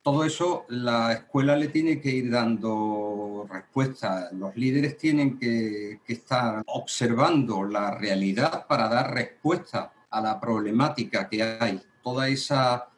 todo 0.03 0.25
eso 0.25 0.65
la 0.69 1.13
escuela 1.13 1.57
le 1.57 1.69
tiene 1.69 2.01
que 2.01 2.11
ir 2.11 2.31
dando 2.31 3.47
respuesta. 3.49 4.31
Los 4.33 4.57
líderes 4.57 4.99
tienen 4.99 5.39
que, 5.39 6.01
que, 6.05 6.13
estar 6.15 6.65
observando 6.67 7.63
la 7.63 7.93
realidad 7.93 8.67
para 8.67 8.89
dar 8.89 9.15
respuesta 9.15 9.93
a 10.11 10.21
la 10.21 10.41
problemática 10.41 11.29
que 11.29 11.43
hay. 11.43 11.81
Toda 12.03 12.29
esa 12.29 12.89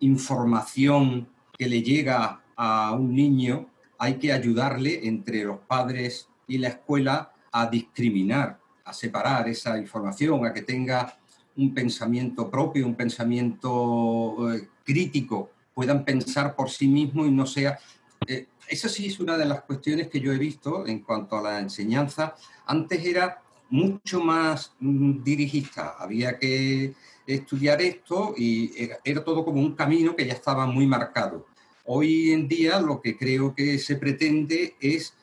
información 0.00 1.28
que 1.52 1.68
le 1.68 1.82
llega 1.82 2.40
a 2.56 2.92
un 2.92 3.14
niño, 3.14 3.68
hay 3.98 4.14
que 4.14 4.32
ayudarle 4.32 5.06
entre 5.06 5.44
los 5.44 5.58
padres 5.60 6.28
y 6.46 6.56
la 6.56 6.68
escuela 6.68 7.32
a 7.52 7.66
discriminar, 7.66 8.58
a 8.84 8.92
separar 8.94 9.48
esa 9.48 9.76
información, 9.78 10.46
a 10.46 10.52
que 10.54 10.62
tenga 10.62 11.18
un 11.56 11.74
pensamiento 11.74 12.50
propio, 12.50 12.86
un 12.86 12.94
pensamiento 12.94 14.52
eh, 14.52 14.68
crítico, 14.84 15.50
puedan 15.74 16.04
pensar 16.04 16.54
por 16.54 16.70
sí 16.70 16.88
mismo 16.88 17.26
y 17.26 17.30
no 17.30 17.46
sea... 17.46 17.78
Eh, 18.26 18.46
esa 18.68 18.88
sí 18.88 19.06
es 19.06 19.20
una 19.20 19.36
de 19.36 19.44
las 19.44 19.62
cuestiones 19.62 20.08
que 20.08 20.20
yo 20.20 20.32
he 20.32 20.38
visto 20.38 20.86
en 20.86 21.00
cuanto 21.00 21.36
a 21.36 21.42
la 21.42 21.60
enseñanza. 21.60 22.34
Antes 22.66 23.04
era 23.04 23.42
mucho 23.68 24.20
más 24.20 24.72
mm, 24.80 25.22
dirigista, 25.22 25.96
había 25.98 26.38
que 26.38 26.94
estudiar 27.26 27.80
esto 27.80 28.34
y 28.36 28.72
era, 29.04 29.24
todo 29.24 29.44
como 29.44 29.60
un 29.60 29.74
camino 29.74 30.14
que 30.14 30.26
ya 30.26 30.32
estaba 30.32 30.66
muy 30.66 30.86
marcado. 30.86 31.46
Hoy 31.84 32.30
en 32.30 32.48
día 32.48 32.80
lo 32.80 33.00
que 33.00 33.16
creo 33.16 33.54
que 33.54 33.78
se 33.78 33.96
pretende 33.96 34.76
es, 34.80 35.14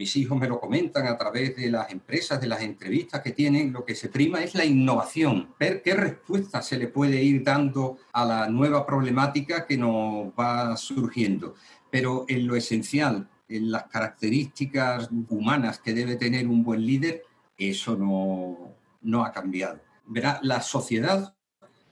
mis 0.00 0.16
hijos 0.16 0.38
me 0.38 0.48
lo 0.48 0.58
comentan 0.58 1.06
a 1.06 1.18
través 1.18 1.54
de 1.56 1.70
las 1.70 1.92
empresas, 1.92 2.40
de 2.40 2.46
las 2.46 2.62
entrevistas 2.62 3.20
que 3.20 3.32
tienen, 3.32 3.70
lo 3.70 3.84
que 3.84 3.94
se 3.94 4.08
prima 4.08 4.42
es 4.42 4.54
la 4.54 4.64
innovación, 4.64 5.54
ver 5.60 5.82
qué 5.82 5.92
respuesta 5.92 6.62
se 6.62 6.78
le 6.78 6.88
puede 6.88 7.22
ir 7.22 7.44
dando 7.44 7.98
a 8.14 8.24
la 8.24 8.48
nueva 8.48 8.86
problemática 8.86 9.66
que 9.66 9.76
nos 9.76 10.28
va 10.28 10.74
surgiendo. 10.78 11.54
Pero 11.90 12.24
en 12.28 12.46
lo 12.46 12.56
esencial, 12.56 13.28
en 13.46 13.70
las 13.70 13.84
características 13.88 15.10
humanas 15.28 15.80
que 15.80 15.92
debe 15.92 16.16
tener 16.16 16.48
un 16.48 16.64
buen 16.64 16.86
líder, 16.86 17.24
eso 17.58 17.94
no, 17.94 18.74
no 19.02 19.22
ha 19.22 19.32
cambiado 19.32 19.80
verá, 20.10 20.40
la 20.42 20.60
sociedad, 20.60 21.34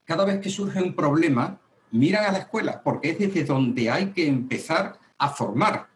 cada 0.04 0.24
vez 0.24 0.40
que 0.40 0.50
surge 0.50 0.82
un 0.82 0.94
problema, 0.94 1.60
miran 1.90 2.24
a 2.24 2.32
la 2.32 2.38
escuela, 2.38 2.82
porque 2.82 3.10
es 3.10 3.18
desde 3.18 3.44
donde 3.44 3.90
hay 3.90 4.12
que 4.12 4.26
empezar 4.26 4.98
a 5.16 5.28
formar. 5.28 5.87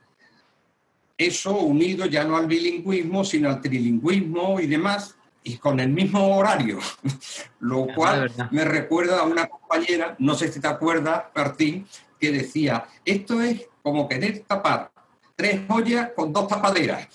Eso 1.26 1.56
unido 1.56 2.06
ya 2.06 2.24
no 2.24 2.36
al 2.36 2.48
bilingüismo, 2.48 3.24
sino 3.24 3.48
al 3.48 3.60
trilingüismo 3.60 4.58
y 4.58 4.66
demás, 4.66 5.14
y 5.44 5.56
con 5.56 5.78
el 5.78 5.88
mismo 5.88 6.36
horario, 6.36 6.78
lo 7.60 7.86
cual 7.94 8.32
me 8.50 8.64
recuerda 8.64 9.20
a 9.20 9.22
una 9.22 9.46
compañera, 9.46 10.16
no 10.18 10.34
sé 10.34 10.50
si 10.50 10.58
te 10.58 10.66
acuerdas, 10.66 11.24
Martín, 11.34 11.86
que 12.18 12.32
decía, 12.32 12.86
esto 13.04 13.40
es 13.40 13.68
como 13.82 14.08
querer 14.08 14.40
tapar 14.40 14.90
tres 15.36 15.60
joyas 15.68 16.10
con 16.16 16.32
dos 16.32 16.48
tapaderas. 16.48 17.06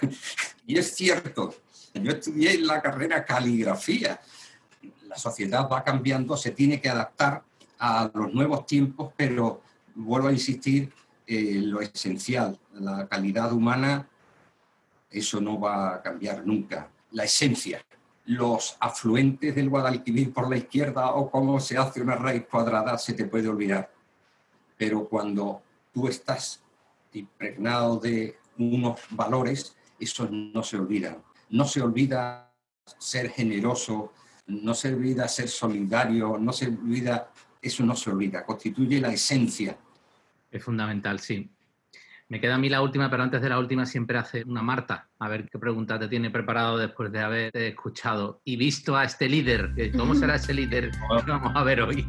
y 0.66 0.78
es 0.78 0.94
cierto, 0.94 1.52
yo 1.94 2.12
estudié 2.12 2.54
en 2.54 2.68
la 2.68 2.80
carrera 2.80 3.24
caligrafía. 3.24 4.20
La 5.08 5.16
sociedad 5.16 5.68
va 5.68 5.82
cambiando, 5.82 6.36
se 6.36 6.52
tiene 6.52 6.80
que 6.80 6.88
adaptar 6.88 7.42
a 7.80 8.10
los 8.14 8.32
nuevos 8.32 8.64
tiempos, 8.64 9.12
pero 9.16 9.60
vuelvo 9.94 10.28
a 10.28 10.32
insistir, 10.32 10.92
eh, 11.26 11.60
lo 11.62 11.80
esencial, 11.80 12.58
la 12.74 13.08
calidad 13.08 13.52
humana, 13.52 14.08
eso 15.10 15.40
no 15.40 15.58
va 15.58 15.94
a 15.94 16.02
cambiar 16.02 16.46
nunca. 16.46 16.90
La 17.12 17.24
esencia, 17.24 17.84
los 18.26 18.76
afluentes 18.80 19.54
del 19.54 19.70
Guadalquivir 19.70 20.32
por 20.32 20.50
la 20.50 20.56
izquierda 20.56 21.14
o 21.14 21.30
cómo 21.30 21.60
se 21.60 21.78
hace 21.78 22.02
una 22.02 22.16
raíz 22.16 22.44
cuadrada 22.50 22.98
se 22.98 23.14
te 23.14 23.24
puede 23.24 23.48
olvidar. 23.48 23.90
Pero 24.76 25.08
cuando 25.08 25.62
tú 25.92 26.08
estás 26.08 26.62
impregnado 27.12 27.98
de 27.98 28.38
unos 28.58 29.00
valores, 29.10 29.76
eso 29.98 30.28
no 30.30 30.62
se 30.62 30.76
olvida. 30.76 31.16
No 31.50 31.64
se 31.64 31.80
olvida 31.80 32.52
ser 32.98 33.30
generoso, 33.30 34.12
no 34.46 34.74
se 34.74 34.92
olvida 34.92 35.28
ser 35.28 35.48
solidario, 35.48 36.36
no 36.38 36.52
se 36.52 36.66
olvida, 36.66 37.30
eso 37.62 37.84
no 37.84 37.96
se 37.96 38.10
olvida, 38.10 38.44
constituye 38.44 39.00
la 39.00 39.12
esencia. 39.12 39.76
Es 40.56 40.64
fundamental, 40.64 41.20
sí. 41.20 41.50
Me 42.28 42.40
queda 42.40 42.54
a 42.54 42.58
mí 42.58 42.70
la 42.70 42.80
última, 42.80 43.10
pero 43.10 43.22
antes 43.22 43.42
de 43.42 43.48
la 43.50 43.58
última 43.58 43.84
siempre 43.84 44.16
hace 44.16 44.42
una 44.44 44.62
Marta. 44.62 45.06
A 45.18 45.28
ver 45.28 45.48
qué 45.50 45.58
pregunta 45.58 45.98
te 45.98 46.08
tiene 46.08 46.30
preparado 46.30 46.78
después 46.78 47.12
de 47.12 47.20
haber 47.20 47.54
escuchado 47.54 48.40
y 48.42 48.56
visto 48.56 48.96
a 48.96 49.04
este 49.04 49.28
líder. 49.28 49.92
¿Cómo 49.96 50.14
será 50.16 50.36
ese 50.36 50.54
líder 50.54 50.90
que 50.90 51.30
vamos 51.30 51.52
a 51.54 51.62
ver 51.62 51.82
hoy? 51.82 52.08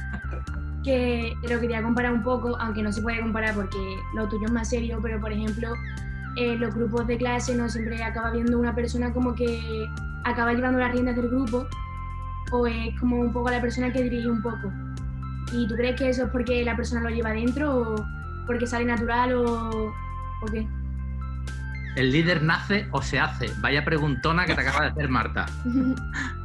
que 0.84 1.34
lo 1.42 1.60
quería 1.60 1.82
comparar 1.82 2.14
un 2.14 2.22
poco, 2.22 2.56
aunque 2.58 2.82
no 2.82 2.90
se 2.90 3.02
puede 3.02 3.20
comparar 3.20 3.54
porque 3.54 3.78
lo 4.14 4.26
tuyo 4.26 4.46
es 4.46 4.52
más 4.52 4.70
serio, 4.70 4.98
pero 5.02 5.20
por 5.20 5.30
ejemplo, 5.30 5.74
en 6.36 6.60
los 6.60 6.74
grupos 6.74 7.06
de 7.06 7.18
clase 7.18 7.54
no 7.54 7.68
siempre 7.68 8.02
acaba 8.02 8.30
viendo 8.30 8.58
una 8.58 8.74
persona 8.74 9.12
como 9.12 9.34
que 9.34 9.86
acaba 10.24 10.54
llevando 10.54 10.78
las 10.78 10.92
riendas 10.92 11.14
del 11.16 11.28
grupo 11.28 11.68
o 12.52 12.66
es 12.66 12.98
como 12.98 13.20
un 13.20 13.32
poco 13.34 13.50
la 13.50 13.60
persona 13.60 13.92
que 13.92 14.02
dirige 14.02 14.30
un 14.30 14.40
poco. 14.40 14.72
¿Y 15.52 15.66
tú 15.66 15.74
crees 15.74 15.96
que 15.96 16.08
eso 16.08 16.24
es 16.24 16.30
porque 16.30 16.64
la 16.64 16.76
persona 16.76 17.00
lo 17.00 17.10
lleva 17.10 17.32
dentro 17.32 17.76
o 17.76 18.06
porque 18.46 18.66
sale 18.66 18.84
natural 18.84 19.34
o, 19.34 19.92
o 20.42 20.46
qué? 20.50 20.66
¿El 21.96 22.12
líder 22.12 22.42
nace 22.42 22.86
o 22.92 23.02
se 23.02 23.18
hace? 23.18 23.50
Vaya 23.58 23.84
preguntona 23.84 24.46
que 24.46 24.54
te 24.54 24.60
acaba 24.60 24.84
de 24.84 24.90
hacer 24.90 25.08
Marta. 25.08 25.46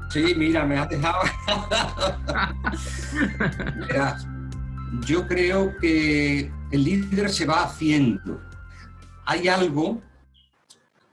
Sí, 0.10 0.34
mira, 0.38 0.64
me 0.64 0.78
has 0.78 0.88
dejado. 0.88 1.24
yo 5.06 5.28
creo 5.28 5.76
que 5.82 6.50
el 6.72 6.84
líder 6.84 7.30
se 7.30 7.46
va 7.46 7.64
haciendo. 7.64 8.40
Hay 9.26 9.50
algo 9.50 10.02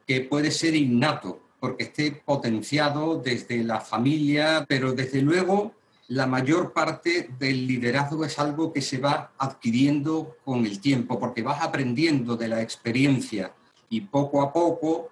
que 0.07 0.21
puede 0.21 0.53
ser 0.53 0.77
innato, 0.77 1.43
porque 1.59 1.85
esté 1.85 2.23
potenciado 2.25 3.19
desde 3.19 3.65
la 3.65 3.81
familia, 3.81 4.67
pero 4.69 4.93
desde 4.93 5.23
luego 5.23 5.75
la 6.13 6.27
mayor 6.27 6.75
parte 6.75 7.31
del 7.39 7.67
liderazgo 7.67 8.27
es 8.27 8.39
algo 8.39 8.71
que 8.71 8.83
se 8.83 8.99
va 8.99 9.33
adquiriendo 9.39 10.37
con 10.45 10.67
el 10.67 10.79
tiempo, 10.79 11.19
porque 11.19 11.43
vas 11.43 11.63
aprendiendo 11.63 12.37
de 12.37 12.49
la 12.49 12.61
experiencia 12.61 13.55
y 13.89 14.03
poco 14.03 14.43
a 14.43 14.53
poco 14.53 15.09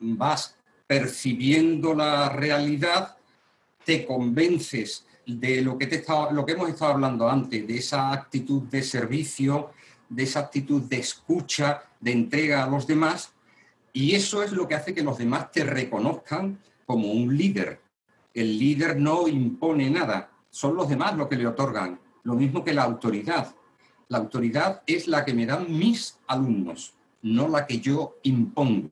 vas 0.00 0.56
percibiendo 0.86 1.94
la 1.94 2.30
realidad, 2.30 3.18
te 3.84 4.06
convences 4.06 5.04
de 5.26 5.60
lo 5.60 5.76
que, 5.76 5.86
te 5.86 6.02
lo 6.30 6.46
que 6.46 6.52
hemos 6.52 6.70
estado 6.70 6.92
hablando 6.92 7.28
antes, 7.28 7.66
de 7.66 7.76
esa 7.76 8.10
actitud 8.10 8.62
de 8.62 8.82
servicio, 8.82 9.72
de 10.08 10.22
esa 10.22 10.40
actitud 10.40 10.80
de 10.82 10.96
escucha, 10.96 11.82
de 12.00 12.12
entrega 12.12 12.64
a 12.64 12.70
los 12.70 12.86
demás, 12.86 13.32
y 13.92 14.14
eso 14.14 14.42
es 14.42 14.52
lo 14.52 14.66
que 14.66 14.76
hace 14.76 14.94
que 14.94 15.02
los 15.02 15.18
demás 15.18 15.52
te 15.52 15.62
reconozcan 15.62 16.58
como 16.86 17.12
un 17.12 17.36
líder. 17.36 17.85
El 18.36 18.58
líder 18.58 19.00
no 19.00 19.26
impone 19.26 19.88
nada, 19.88 20.30
son 20.50 20.76
los 20.76 20.90
demás 20.90 21.16
los 21.16 21.26
que 21.26 21.36
le 21.36 21.46
otorgan, 21.46 21.98
lo 22.22 22.34
mismo 22.34 22.62
que 22.62 22.74
la 22.74 22.82
autoridad. 22.82 23.54
La 24.08 24.18
autoridad 24.18 24.82
es 24.86 25.08
la 25.08 25.24
que 25.24 25.32
me 25.32 25.46
dan 25.46 25.66
mis 25.70 26.18
alumnos, 26.26 26.92
no 27.22 27.48
la 27.48 27.66
que 27.66 27.80
yo 27.80 28.18
impongo, 28.24 28.90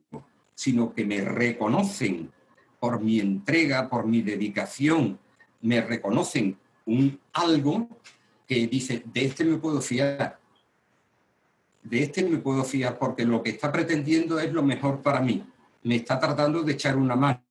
sino 0.55 0.95
que 0.95 1.05
me 1.05 1.21
reconocen 1.21 2.31
por 2.79 2.99
mi 2.99 3.19
entrega, 3.19 3.87
por 3.87 4.07
mi 4.07 4.23
dedicación, 4.23 5.19
me 5.61 5.79
reconocen 5.79 6.57
un 6.87 7.19
algo 7.31 7.87
que 8.47 8.65
dice, 8.65 9.03
de 9.13 9.25
este 9.25 9.45
me 9.45 9.57
puedo 9.57 9.79
fiar, 9.79 10.39
de 11.83 12.01
este 12.01 12.27
me 12.27 12.37
puedo 12.37 12.63
fiar 12.63 12.97
porque 12.97 13.25
lo 13.25 13.43
que 13.43 13.51
está 13.51 13.71
pretendiendo 13.71 14.39
es 14.39 14.51
lo 14.51 14.63
mejor 14.63 15.03
para 15.03 15.21
mí, 15.21 15.45
me 15.83 15.97
está 15.97 16.19
tratando 16.19 16.63
de 16.63 16.73
echar 16.73 16.97
una 16.97 17.15
mano. 17.15 17.44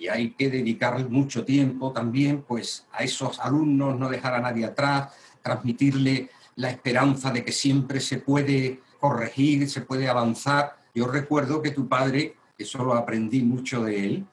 Y 0.00 0.08
hay 0.08 0.30
que 0.30 0.48
dedicar 0.48 1.10
mucho 1.10 1.44
tiempo 1.44 1.92
también 1.92 2.40
pues, 2.48 2.86
a 2.90 3.04
esos 3.04 3.38
alumnos, 3.38 3.98
no 3.98 4.08
dejar 4.08 4.32
a 4.32 4.40
nadie 4.40 4.64
atrás, 4.64 5.12
transmitirle 5.42 6.30
la 6.56 6.70
esperanza 6.70 7.30
de 7.30 7.44
que 7.44 7.52
siempre 7.52 8.00
se 8.00 8.16
puede 8.16 8.80
corregir, 8.98 9.68
se 9.68 9.82
puede 9.82 10.08
avanzar. 10.08 10.74
Yo 10.94 11.06
recuerdo 11.06 11.60
que 11.60 11.72
tu 11.72 11.86
padre, 11.86 12.34
eso 12.56 12.82
lo 12.82 12.94
aprendí 12.94 13.42
mucho 13.42 13.84
de 13.84 14.06
él, 14.06 14.26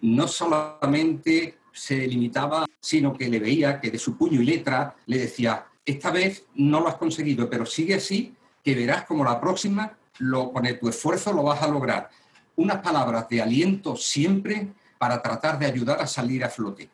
no 0.00 0.26
solamente 0.26 1.58
se 1.72 2.08
limitaba, 2.08 2.66
sino 2.80 3.16
que 3.16 3.28
le 3.28 3.38
veía 3.38 3.80
que 3.80 3.92
de 3.92 3.98
su 4.00 4.16
puño 4.16 4.40
y 4.40 4.46
letra 4.46 4.96
le 5.06 5.18
decía, 5.18 5.64
esta 5.86 6.10
vez 6.10 6.44
no 6.56 6.80
lo 6.80 6.88
has 6.88 6.96
conseguido, 6.96 7.48
pero 7.48 7.64
sigue 7.64 7.94
así, 7.94 8.34
que 8.64 8.74
verás 8.74 9.04
como 9.04 9.22
la 9.24 9.40
próxima, 9.40 9.96
lo, 10.18 10.52
con 10.52 10.66
tu 10.80 10.88
esfuerzo 10.88 11.32
lo 11.32 11.44
vas 11.44 11.62
a 11.62 11.68
lograr. 11.68 12.10
Unas 12.56 12.82
palabras 12.82 13.28
de 13.28 13.40
aliento 13.40 13.94
siempre 13.94 14.72
para 15.04 15.20
tratar 15.20 15.58
de 15.58 15.66
ayudar 15.66 16.00
a 16.00 16.06
salir 16.06 16.42
a 16.42 16.48
flote. 16.48 16.88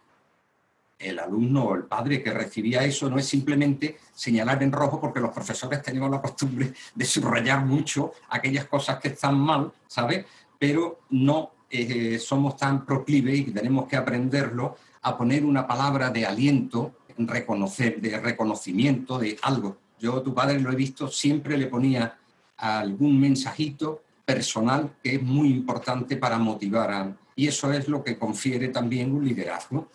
El 0.99 1.21
alumno 1.21 1.67
o 1.67 1.75
el 1.76 1.85
padre 1.85 2.21
que 2.21 2.33
recibía 2.33 2.83
eso 2.83 3.09
no 3.09 3.21
es 3.21 3.26
simplemente 3.29 3.99
señalar 4.12 4.61
en 4.64 4.73
rojo 4.73 5.00
porque 5.00 5.21
los 5.21 5.31
profesores 5.31 5.81
tenemos 5.81 6.11
la 6.11 6.21
costumbre 6.21 6.75
de 6.93 7.05
subrayar 7.05 7.64
mucho 7.64 8.14
aquellas 8.31 8.64
cosas 8.64 8.99
que 8.99 9.11
están 9.11 9.38
mal, 9.38 9.71
¿sabes? 9.87 10.26
Pero 10.59 11.02
no 11.11 11.52
eh, 11.71 12.19
somos 12.19 12.57
tan 12.57 12.85
proclives 12.85 13.38
y 13.38 13.52
tenemos 13.52 13.87
que 13.87 13.95
aprenderlo 13.95 14.76
a 15.02 15.17
poner 15.17 15.45
una 15.45 15.69
palabra 15.69 16.11
de 16.11 16.26
aliento, 16.26 16.97
reconocer, 17.17 18.00
de 18.00 18.19
reconocimiento 18.19 19.21
de 19.21 19.38
algo. 19.43 19.76
Yo, 20.00 20.20
tu 20.20 20.35
padre, 20.35 20.59
lo 20.59 20.73
he 20.73 20.75
visto, 20.75 21.07
siempre 21.07 21.57
le 21.57 21.68
ponía 21.68 22.18
algún 22.57 23.20
mensajito 23.20 24.03
personal 24.25 24.96
que 25.01 25.14
es 25.14 25.23
muy 25.23 25.51
importante 25.51 26.16
para 26.16 26.38
motivar 26.38 26.90
a... 26.90 27.16
Y 27.40 27.48
eso 27.48 27.72
es 27.72 27.88
lo 27.88 28.05
que 28.05 28.18
confiere 28.18 28.68
también 28.68 29.12
un 29.12 29.24
liderazgo, 29.24 29.90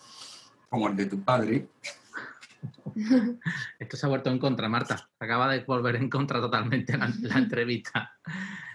como 0.68 0.88
el 0.88 0.96
de 0.96 1.06
tu 1.06 1.22
padre. 1.22 1.68
Esto 3.80 3.98
se 3.98 4.04
ha 4.04 4.10
vuelto 4.10 4.32
en 4.32 4.40
contra, 4.40 4.68
Marta. 4.68 5.08
Acaba 5.20 5.54
de 5.54 5.60
volver 5.60 5.98
en 5.98 6.10
contra 6.10 6.42
totalmente 6.42 6.98
la, 6.98 7.14
la 7.22 7.38
entrevista. 7.38 8.18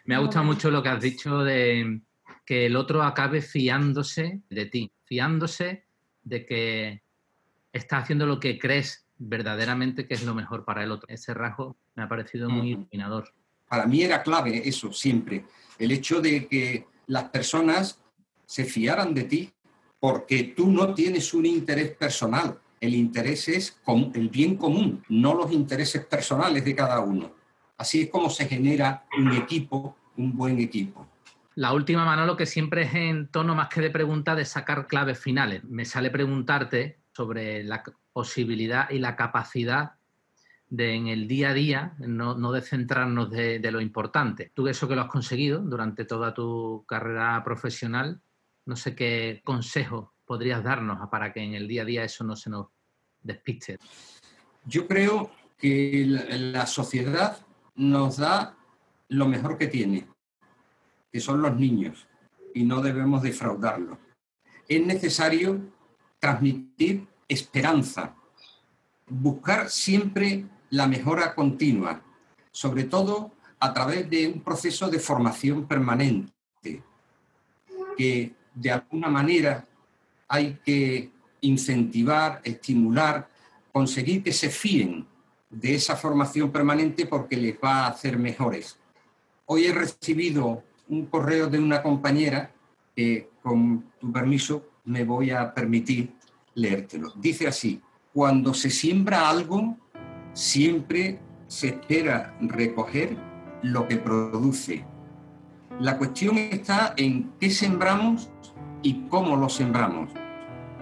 Me 0.05 0.15
ha 0.15 0.21
gustado 0.21 0.45
mucho 0.45 0.71
lo 0.71 0.85
que 0.85 0.89
has 0.89 1.01
dicho 1.01 1.39
de, 1.39 2.01
que 2.47 2.67
el 2.67 2.77
otro 2.77 3.03
acabe 3.03 3.43
fiándose 3.43 4.41
de 4.49 4.67
ti, 4.67 4.93
fiándose 5.03 5.87
de 6.23 6.47
que 6.47 7.03
está 7.73 7.99
haciendo 7.99 8.25
lo 8.25 8.39
que 8.39 8.57
crees 8.57 9.05
verdaderamente 9.19 10.07
que 10.07 10.15
es 10.15 10.23
lo 10.23 10.37
mejor 10.37 10.65
para 10.65 10.85
el 10.85 10.93
otro. 10.93 11.09
Ese 11.09 11.35
rasgo 11.35 11.77
me 11.97 12.05
ha 12.05 12.09
parecido 12.09 12.49
muy 12.49 12.71
iluminador. 12.71 13.35
Para 13.69 13.87
mí 13.87 14.03
era 14.03 14.23
clave 14.23 14.63
eso 14.65 14.93
siempre, 14.93 15.45
el 15.77 15.91
hecho 15.91 16.21
de 16.21 16.47
que 16.47 16.87
las 17.09 17.25
personas 17.31 18.01
se 18.51 18.65
fiaran 18.65 19.15
de 19.15 19.23
ti 19.23 19.53
porque 20.01 20.43
tú 20.57 20.73
no 20.73 20.93
tienes 20.93 21.33
un 21.35 21.47
interés 21.47 21.93
personal, 21.93 22.59
el 22.81 22.95
interés 22.97 23.47
es 23.47 23.81
el 24.13 24.29
bien 24.29 24.57
común, 24.57 25.05
no 25.09 25.35
los 25.35 25.53
intereses 25.53 26.05
personales 26.05 26.65
de 26.65 26.75
cada 26.75 26.99
uno. 26.99 27.31
Así 27.79 28.03
es 28.03 28.11
como 28.11 28.29
se 28.29 28.47
genera 28.47 29.05
un 29.17 29.33
equipo, 29.35 29.97
un 30.17 30.37
buen 30.37 30.59
equipo. 30.59 31.07
La 31.55 31.73
última, 31.73 32.05
Manolo, 32.05 32.37
que 32.37 32.45
siempre 32.45 32.83
es 32.83 32.95
en 32.95 33.29
tono 33.29 33.55
más 33.55 33.69
que 33.69 33.83
de 33.83 33.91
pregunta 33.91 34.35
de 34.35 34.45
sacar 34.45 34.89
claves 34.89 35.21
finales. 35.21 35.63
Me 35.63 35.85
sale 35.85 36.11
preguntarte 36.11 36.99
sobre 37.13 37.63
la 37.63 37.85
posibilidad 38.13 38.91
y 38.91 38.99
la 38.99 39.15
capacidad 39.15 39.93
de 40.69 40.95
en 40.95 41.07
el 41.07 41.29
día 41.29 41.51
a 41.51 41.55
día 41.55 41.95
no, 41.99 42.35
no 42.35 42.51
de 42.51 42.63
centrarnos 42.63 43.31
de, 43.31 43.61
lo 43.71 43.81
importante. 43.81 44.51
Tú 44.55 44.67
eso 44.67 44.89
que 44.89 44.97
lo 44.97 45.03
has 45.03 45.09
conseguido 45.09 45.61
durante 45.61 46.05
toda 46.05 46.35
tu 46.35 46.85
carrera 46.89 47.41
profesional, 47.45 48.21
no 48.71 48.77
sé 48.77 48.95
qué 48.95 49.43
consejo 49.45 50.15
podrías 50.25 50.63
darnos 50.63 51.09
para 51.11 51.33
que 51.33 51.41
en 51.41 51.55
el 51.55 51.67
día 51.67 51.83
a 51.83 51.85
día 51.85 52.05
eso 52.05 52.23
no 52.23 52.37
se 52.37 52.51
nos 52.51 52.69
despiste. 53.21 53.79
Yo 54.65 54.87
creo 54.87 55.33
que 55.59 56.05
la 56.07 56.67
sociedad 56.67 57.45
nos 57.75 58.19
da 58.19 58.57
lo 59.09 59.27
mejor 59.27 59.59
que 59.59 59.67
tiene, 59.67 60.07
que 61.11 61.19
son 61.19 61.43
los 61.43 61.57
niños, 61.57 62.07
y 62.55 62.63
no 62.63 62.81
debemos 62.81 63.23
defraudarlos. 63.23 63.99
Es 64.69 64.87
necesario 64.87 65.61
transmitir 66.21 67.09
esperanza, 67.27 68.15
buscar 69.09 69.69
siempre 69.69 70.47
la 70.71 70.87
mejora 70.87 71.35
continua, 71.35 72.05
sobre 72.53 72.85
todo 72.85 73.33
a 73.59 73.75
través 73.75 74.09
de 74.09 74.29
un 74.29 74.43
proceso 74.43 74.89
de 74.89 75.01
formación 75.01 75.67
permanente, 75.67 76.85
que 77.97 78.40
de 78.61 78.71
alguna 78.71 79.09
manera 79.09 79.67
hay 80.29 80.59
que 80.65 81.11
incentivar, 81.41 82.41
estimular, 82.45 83.29
conseguir 83.73 84.23
que 84.23 84.33
se 84.33 84.51
fíen 84.51 85.07
de 85.49 85.75
esa 85.75 85.97
formación 85.97 86.53
permanente 86.53 87.07
porque 87.07 87.37
les 87.37 87.57
va 87.57 87.85
a 87.85 87.89
hacer 87.89 88.19
mejores. 88.19 88.79
Hoy 89.47 89.65
he 89.65 89.73
recibido 89.73 90.63
un 90.89 91.07
correo 91.07 91.49
de 91.49 91.59
una 91.59 91.83
compañera 91.83 92.53
que, 92.95 93.31
con 93.43 93.85
tu 93.99 94.13
permiso, 94.13 94.67
me 94.85 95.05
voy 95.05 95.31
a 95.31 95.55
permitir 95.55 96.13
leértelo. 96.55 97.13
Dice 97.17 97.49
así, 97.49 97.81
cuando 98.13 98.53
se 98.53 98.71
siembra 98.71 99.29
algo, 99.29 99.79
siempre 100.35 101.19
se 101.47 101.69
espera 101.69 102.37
recoger 102.41 103.17
lo 103.63 103.89
que 103.89 103.97
produce. 103.97 104.85
La 105.81 105.97
cuestión 105.97 106.37
está 106.37 106.93
en 106.99 107.33
qué 107.41 107.49
sembramos 107.49 108.29
y 108.83 109.07
cómo 109.09 109.35
lo 109.35 109.49
sembramos. 109.49 110.11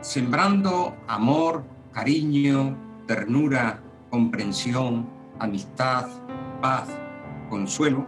Sembrando 0.01 0.97
amor, 1.07 1.63
cariño, 1.93 2.77
ternura, 3.07 3.81
comprensión, 4.11 5.09
amistad, 5.39 6.09
paz, 6.61 6.89
consuelo, 7.49 8.05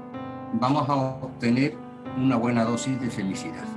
vamos 0.54 0.88
a 0.88 0.96
obtener 0.96 1.76
una 2.16 2.34
buena 2.34 2.64
dosis 2.64 3.00
de 3.00 3.08
felicidad. 3.08 3.68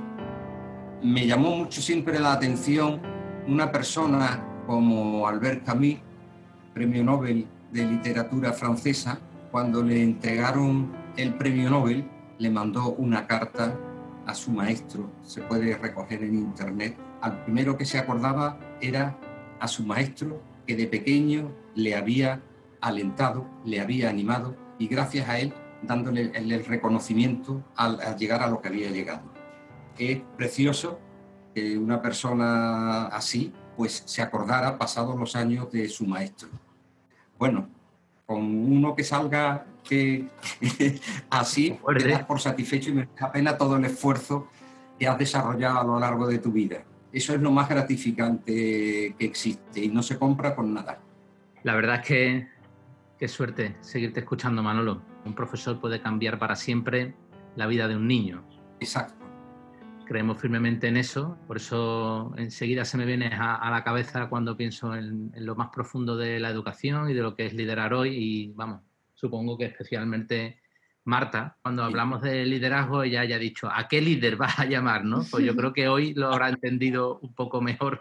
Me 1.00 1.24
llamó 1.24 1.54
mucho 1.54 1.80
siempre 1.80 2.18
la 2.18 2.32
atención 2.32 3.00
una 3.46 3.70
persona 3.70 4.44
como 4.66 5.28
Albert 5.28 5.64
Camus, 5.64 5.98
premio 6.72 7.04
Nobel 7.04 7.46
de 7.70 7.86
literatura 7.86 8.52
francesa, 8.52 9.20
cuando 9.52 9.84
le 9.84 10.02
entregaron 10.02 10.90
el 11.16 11.34
premio 11.34 11.70
Nobel, 11.70 12.10
le 12.38 12.50
mandó 12.50 12.90
una 12.90 13.26
carta 13.26 13.78
a 14.26 14.34
su 14.34 14.50
maestro, 14.50 15.10
se 15.22 15.42
puede 15.42 15.76
recoger 15.76 16.22
en 16.22 16.34
internet. 16.34 16.96
Al 17.20 17.44
primero 17.44 17.76
que 17.76 17.84
se 17.84 17.98
acordaba 17.98 18.58
era 18.80 19.18
a 19.60 19.68
su 19.68 19.84
maestro, 19.84 20.40
que 20.66 20.76
de 20.76 20.86
pequeño 20.86 21.52
le 21.74 21.94
había 21.94 22.42
alentado, 22.80 23.46
le 23.64 23.80
había 23.80 24.08
animado 24.10 24.56
y 24.78 24.88
gracias 24.88 25.28
a 25.28 25.38
él 25.38 25.52
dándole 25.82 26.32
el 26.34 26.64
reconocimiento 26.64 27.62
al, 27.76 27.98
llegar 28.16 28.42
a 28.42 28.48
lo 28.48 28.60
que 28.60 28.68
había 28.68 28.90
llegado. 28.90 29.22
Es 29.98 30.20
precioso 30.36 30.98
que 31.54 31.78
una 31.78 32.02
persona 32.02 33.06
así 33.06 33.52
pues 33.76 34.02
se 34.06 34.22
acordara 34.22 34.78
pasados 34.78 35.18
los 35.18 35.36
años 35.36 35.70
de 35.70 35.88
su 35.88 36.06
maestro. 36.06 36.48
Bueno, 37.38 37.68
con 38.26 38.42
uno 38.42 38.94
que 38.94 39.04
salga 39.04 39.66
que, 39.82 40.28
así, 41.30 41.78
te 41.98 42.08
das 42.08 42.24
por 42.24 42.40
satisfecho 42.40 42.90
y 42.90 42.94
me 42.94 43.08
da 43.20 43.30
pena 43.30 43.56
todo 43.56 43.76
el 43.76 43.84
esfuerzo 43.84 44.48
que 44.98 45.06
has 45.06 45.18
desarrollado 45.18 45.80
a 45.80 45.84
lo 45.84 46.00
largo 46.00 46.26
de 46.26 46.38
tu 46.38 46.52
vida. 46.52 46.82
Eso 47.12 47.34
es 47.34 47.40
lo 47.40 47.50
más 47.50 47.68
gratificante 47.68 49.14
que 49.18 49.24
existe 49.24 49.84
y 49.84 49.88
no 49.88 50.02
se 50.02 50.18
compra 50.18 50.54
con 50.54 50.74
nada. 50.74 51.00
La 51.62 51.74
verdad 51.74 51.96
es 51.96 52.06
que 52.06 52.48
qué 53.18 53.28
suerte 53.28 53.76
seguirte 53.80 54.20
escuchando, 54.20 54.62
Manolo. 54.62 55.02
Un 55.24 55.34
profesor 55.34 55.80
puede 55.80 56.00
cambiar 56.00 56.38
para 56.38 56.56
siempre 56.56 57.14
la 57.56 57.66
vida 57.66 57.88
de 57.88 57.96
un 57.96 58.08
niño. 58.08 58.42
Exacto 58.80 59.23
creemos 60.04 60.40
firmemente 60.40 60.88
en 60.88 60.96
eso, 60.96 61.38
por 61.46 61.56
eso 61.56 62.34
enseguida 62.36 62.84
se 62.84 62.96
me 62.96 63.06
viene 63.06 63.30
a, 63.32 63.70
la 63.70 63.82
cabeza 63.82 64.28
cuando 64.28 64.56
pienso 64.56 64.94
en, 64.94 65.32
lo 65.36 65.54
más 65.54 65.70
profundo 65.70 66.16
de 66.16 66.38
la 66.40 66.50
educación 66.50 67.10
y 67.10 67.14
de 67.14 67.22
lo 67.22 67.34
que 67.34 67.46
es 67.46 67.54
liderar 67.54 67.94
hoy 67.94 68.10
y 68.16 68.52
vamos, 68.52 68.82
supongo 69.14 69.56
que 69.56 69.66
especialmente 69.66 70.60
Marta, 71.06 71.58
cuando 71.60 71.84
hablamos 71.84 72.22
de 72.22 72.46
liderazgo, 72.46 73.02
ella 73.02 73.20
haya 73.20 73.38
dicho, 73.38 73.68
¿a 73.70 73.88
qué 73.88 74.00
líder 74.00 74.36
vas 74.36 74.58
a 74.58 74.64
llamar? 74.64 75.04
¿no? 75.04 75.22
Pues 75.30 75.44
yo 75.44 75.54
creo 75.56 75.72
que 75.72 75.86
hoy 75.86 76.14
lo 76.14 76.28
habrá 76.28 76.48
entendido 76.48 77.18
un 77.20 77.34
poco 77.34 77.60
mejor 77.60 78.00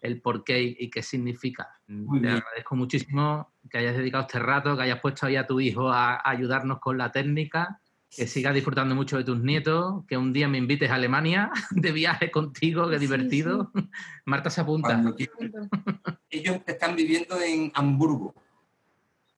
el 0.00 0.20
por 0.20 0.44
qué 0.44 0.62
y 0.78 0.88
qué 0.88 1.02
significa. 1.02 1.68
Te 1.86 2.28
agradezco 2.28 2.76
muchísimo 2.76 3.52
que 3.68 3.78
hayas 3.78 3.96
dedicado 3.96 4.22
este 4.22 4.38
rato, 4.38 4.76
que 4.76 4.84
hayas 4.84 5.00
puesto 5.00 5.26
ahí 5.26 5.34
a 5.34 5.48
tu 5.48 5.58
hijo 5.58 5.90
a 5.90 6.22
ayudarnos 6.28 6.78
con 6.78 6.96
la 6.96 7.10
técnica 7.10 7.80
que 8.10 8.26
sigas 8.26 8.54
disfrutando 8.54 8.94
mucho 8.94 9.16
de 9.16 9.24
tus 9.24 9.40
nietos, 9.40 10.04
que 10.06 10.16
un 10.16 10.32
día 10.32 10.48
me 10.48 10.58
invites 10.58 10.90
a 10.90 10.94
Alemania 10.94 11.50
de 11.70 11.92
viaje 11.92 12.30
contigo, 12.30 12.88
qué 12.88 12.98
divertido. 12.98 13.70
Marta 14.24 14.50
se 14.50 14.60
apunta. 14.60 15.00
Ellos 16.30 16.60
están 16.66 16.96
viviendo 16.96 17.40
en 17.40 17.70
Hamburgo. 17.74 18.34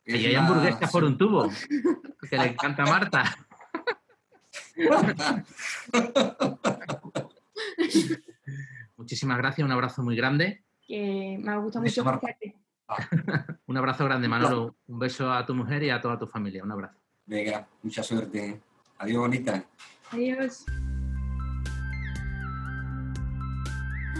Y 0.06 0.26
hay 0.26 0.34
hamburguesas 0.34 0.90
por 0.90 1.04
un 1.04 1.16
tubo, 1.16 1.48
que 2.28 2.36
le 2.36 2.46
encanta 2.46 2.82
a 2.82 2.86
Marta. 2.86 3.36
Muchísimas 8.96 9.38
gracias, 9.38 9.64
un 9.64 9.70
abrazo 9.70 10.02
muy 10.02 10.16
grande. 10.16 10.64
Que 10.84 11.38
me 11.38 11.52
ha 11.52 11.56
gustado 11.58 11.84
mucho 11.84 12.02
un 13.66 13.76
abrazo 13.76 14.04
grande, 14.04 14.28
Manolo. 14.28 14.76
Un 14.86 14.98
beso 14.98 15.32
a 15.32 15.46
tu 15.46 15.54
mujer 15.54 15.82
y 15.82 15.90
a 15.90 16.00
toda 16.00 16.18
tu 16.18 16.26
familia. 16.26 16.64
Un 16.64 16.72
abrazo. 16.72 16.99
Venga, 17.30 17.64
mucha 17.84 18.02
suerte. 18.02 18.60
Adiós, 18.98 19.20
bonita. 19.20 19.64
Adiós. 20.10 20.64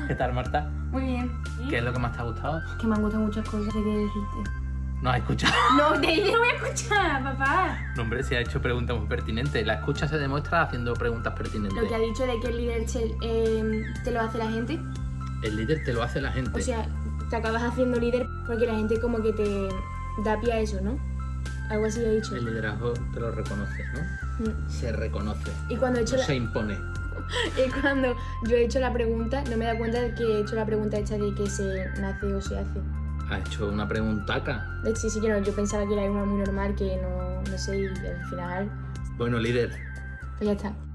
¿Qué 0.06 0.14
tal, 0.14 0.32
Marta? 0.32 0.70
Muy 0.92 1.02
bien. 1.02 1.42
¿Qué 1.68 1.78
es 1.78 1.82
lo 1.82 1.92
que 1.92 1.98
más 1.98 2.12
te 2.12 2.20
ha 2.20 2.22
gustado? 2.22 2.60
Que 2.80 2.86
me 2.86 2.94
han 2.94 3.02
gustado 3.02 3.24
muchas 3.24 3.48
cosas 3.48 3.74
que 3.74 3.80
decirte. 3.80 4.50
¿No 5.02 5.10
has 5.10 5.18
escuchado? 5.18 5.52
No, 5.76 5.98
de 5.98 6.30
no 6.30 6.38
voy 6.38 6.48
a 6.50 6.54
escuchar, 6.54 7.24
papá. 7.24 7.78
No, 7.96 8.02
hombre, 8.02 8.22
se 8.22 8.36
ha 8.36 8.42
hecho 8.42 8.62
preguntas 8.62 8.96
muy 8.96 9.08
pertinentes. 9.08 9.66
La 9.66 9.74
escucha 9.74 10.06
se 10.06 10.16
demuestra 10.16 10.62
haciendo 10.62 10.94
preguntas 10.94 11.34
pertinentes. 11.34 11.82
Lo 11.82 11.88
que 11.88 11.94
ha 11.96 11.98
dicho 11.98 12.24
de 12.24 12.38
que 12.38 12.46
el 12.46 12.56
líder 12.58 12.86
eh, 13.22 13.82
te 14.04 14.10
lo 14.12 14.20
hace 14.20 14.38
la 14.38 14.48
gente. 14.52 14.78
El 15.42 15.56
líder 15.56 15.82
te 15.84 15.92
lo 15.92 16.04
hace 16.04 16.20
la 16.20 16.30
gente. 16.30 16.56
O 16.56 16.62
sea, 16.62 16.86
te 17.28 17.34
acabas 17.34 17.64
haciendo 17.64 17.98
líder 17.98 18.28
porque 18.46 18.66
la 18.66 18.76
gente 18.76 19.00
como 19.00 19.20
que 19.20 19.32
te 19.32 19.68
da 20.22 20.38
pie 20.40 20.52
a 20.52 20.60
eso, 20.60 20.80
¿no? 20.80 21.09
Algo 21.70 21.87
así 21.87 22.00
he 22.00 22.11
dicho. 22.16 22.35
El 22.35 22.44
liderazgo 22.44 22.92
te 23.14 23.20
lo 23.20 23.30
reconoces, 23.30 23.87
¿no? 23.94 24.44
Mm. 24.44 24.68
Se 24.68 24.92
reconoce. 24.92 25.52
Y 25.68 25.76
cuando 25.76 26.00
he 26.00 26.02
hecho 26.02 26.16
no 26.16 26.22
se 26.22 26.35
impone. 26.35 26.78
y 27.66 27.70
cuando 27.80 28.16
yo 28.44 28.56
he 28.56 28.64
hecho 28.64 28.80
la 28.80 28.92
pregunta, 28.92 29.42
no 29.48 29.56
me 29.56 29.66
da 29.66 29.78
cuenta 29.78 30.00
de 30.00 30.14
que 30.14 30.24
he 30.24 30.40
hecho 30.40 30.56
la 30.56 30.66
pregunta 30.66 30.98
hecha 30.98 31.16
de 31.16 31.33
que 31.33 31.48
se 31.48 31.88
nace 32.00 32.35
o 32.35 32.40
se 32.40 32.59
hace. 32.59 32.80
¿Ha 33.30 33.38
hecho 33.38 33.68
una 33.68 33.87
preguntaca? 33.87 34.66
Sí, 34.96 35.09
sí, 35.09 35.20
yo, 35.22 35.28
no, 35.28 35.38
yo 35.38 35.52
pensaba 35.54 35.87
que 35.87 35.92
era 35.92 36.11
una 36.11 36.24
muy 36.24 36.40
normal, 36.40 36.74
que 36.74 36.96
no, 36.96 37.40
no 37.42 37.59
sé, 37.59 37.83
y 37.83 37.87
al 37.87 38.24
final... 38.28 38.70
Bueno, 39.16 39.38
líder. 39.38 39.70
Pues 40.38 40.48
ya 40.48 40.52
está. 40.52 40.89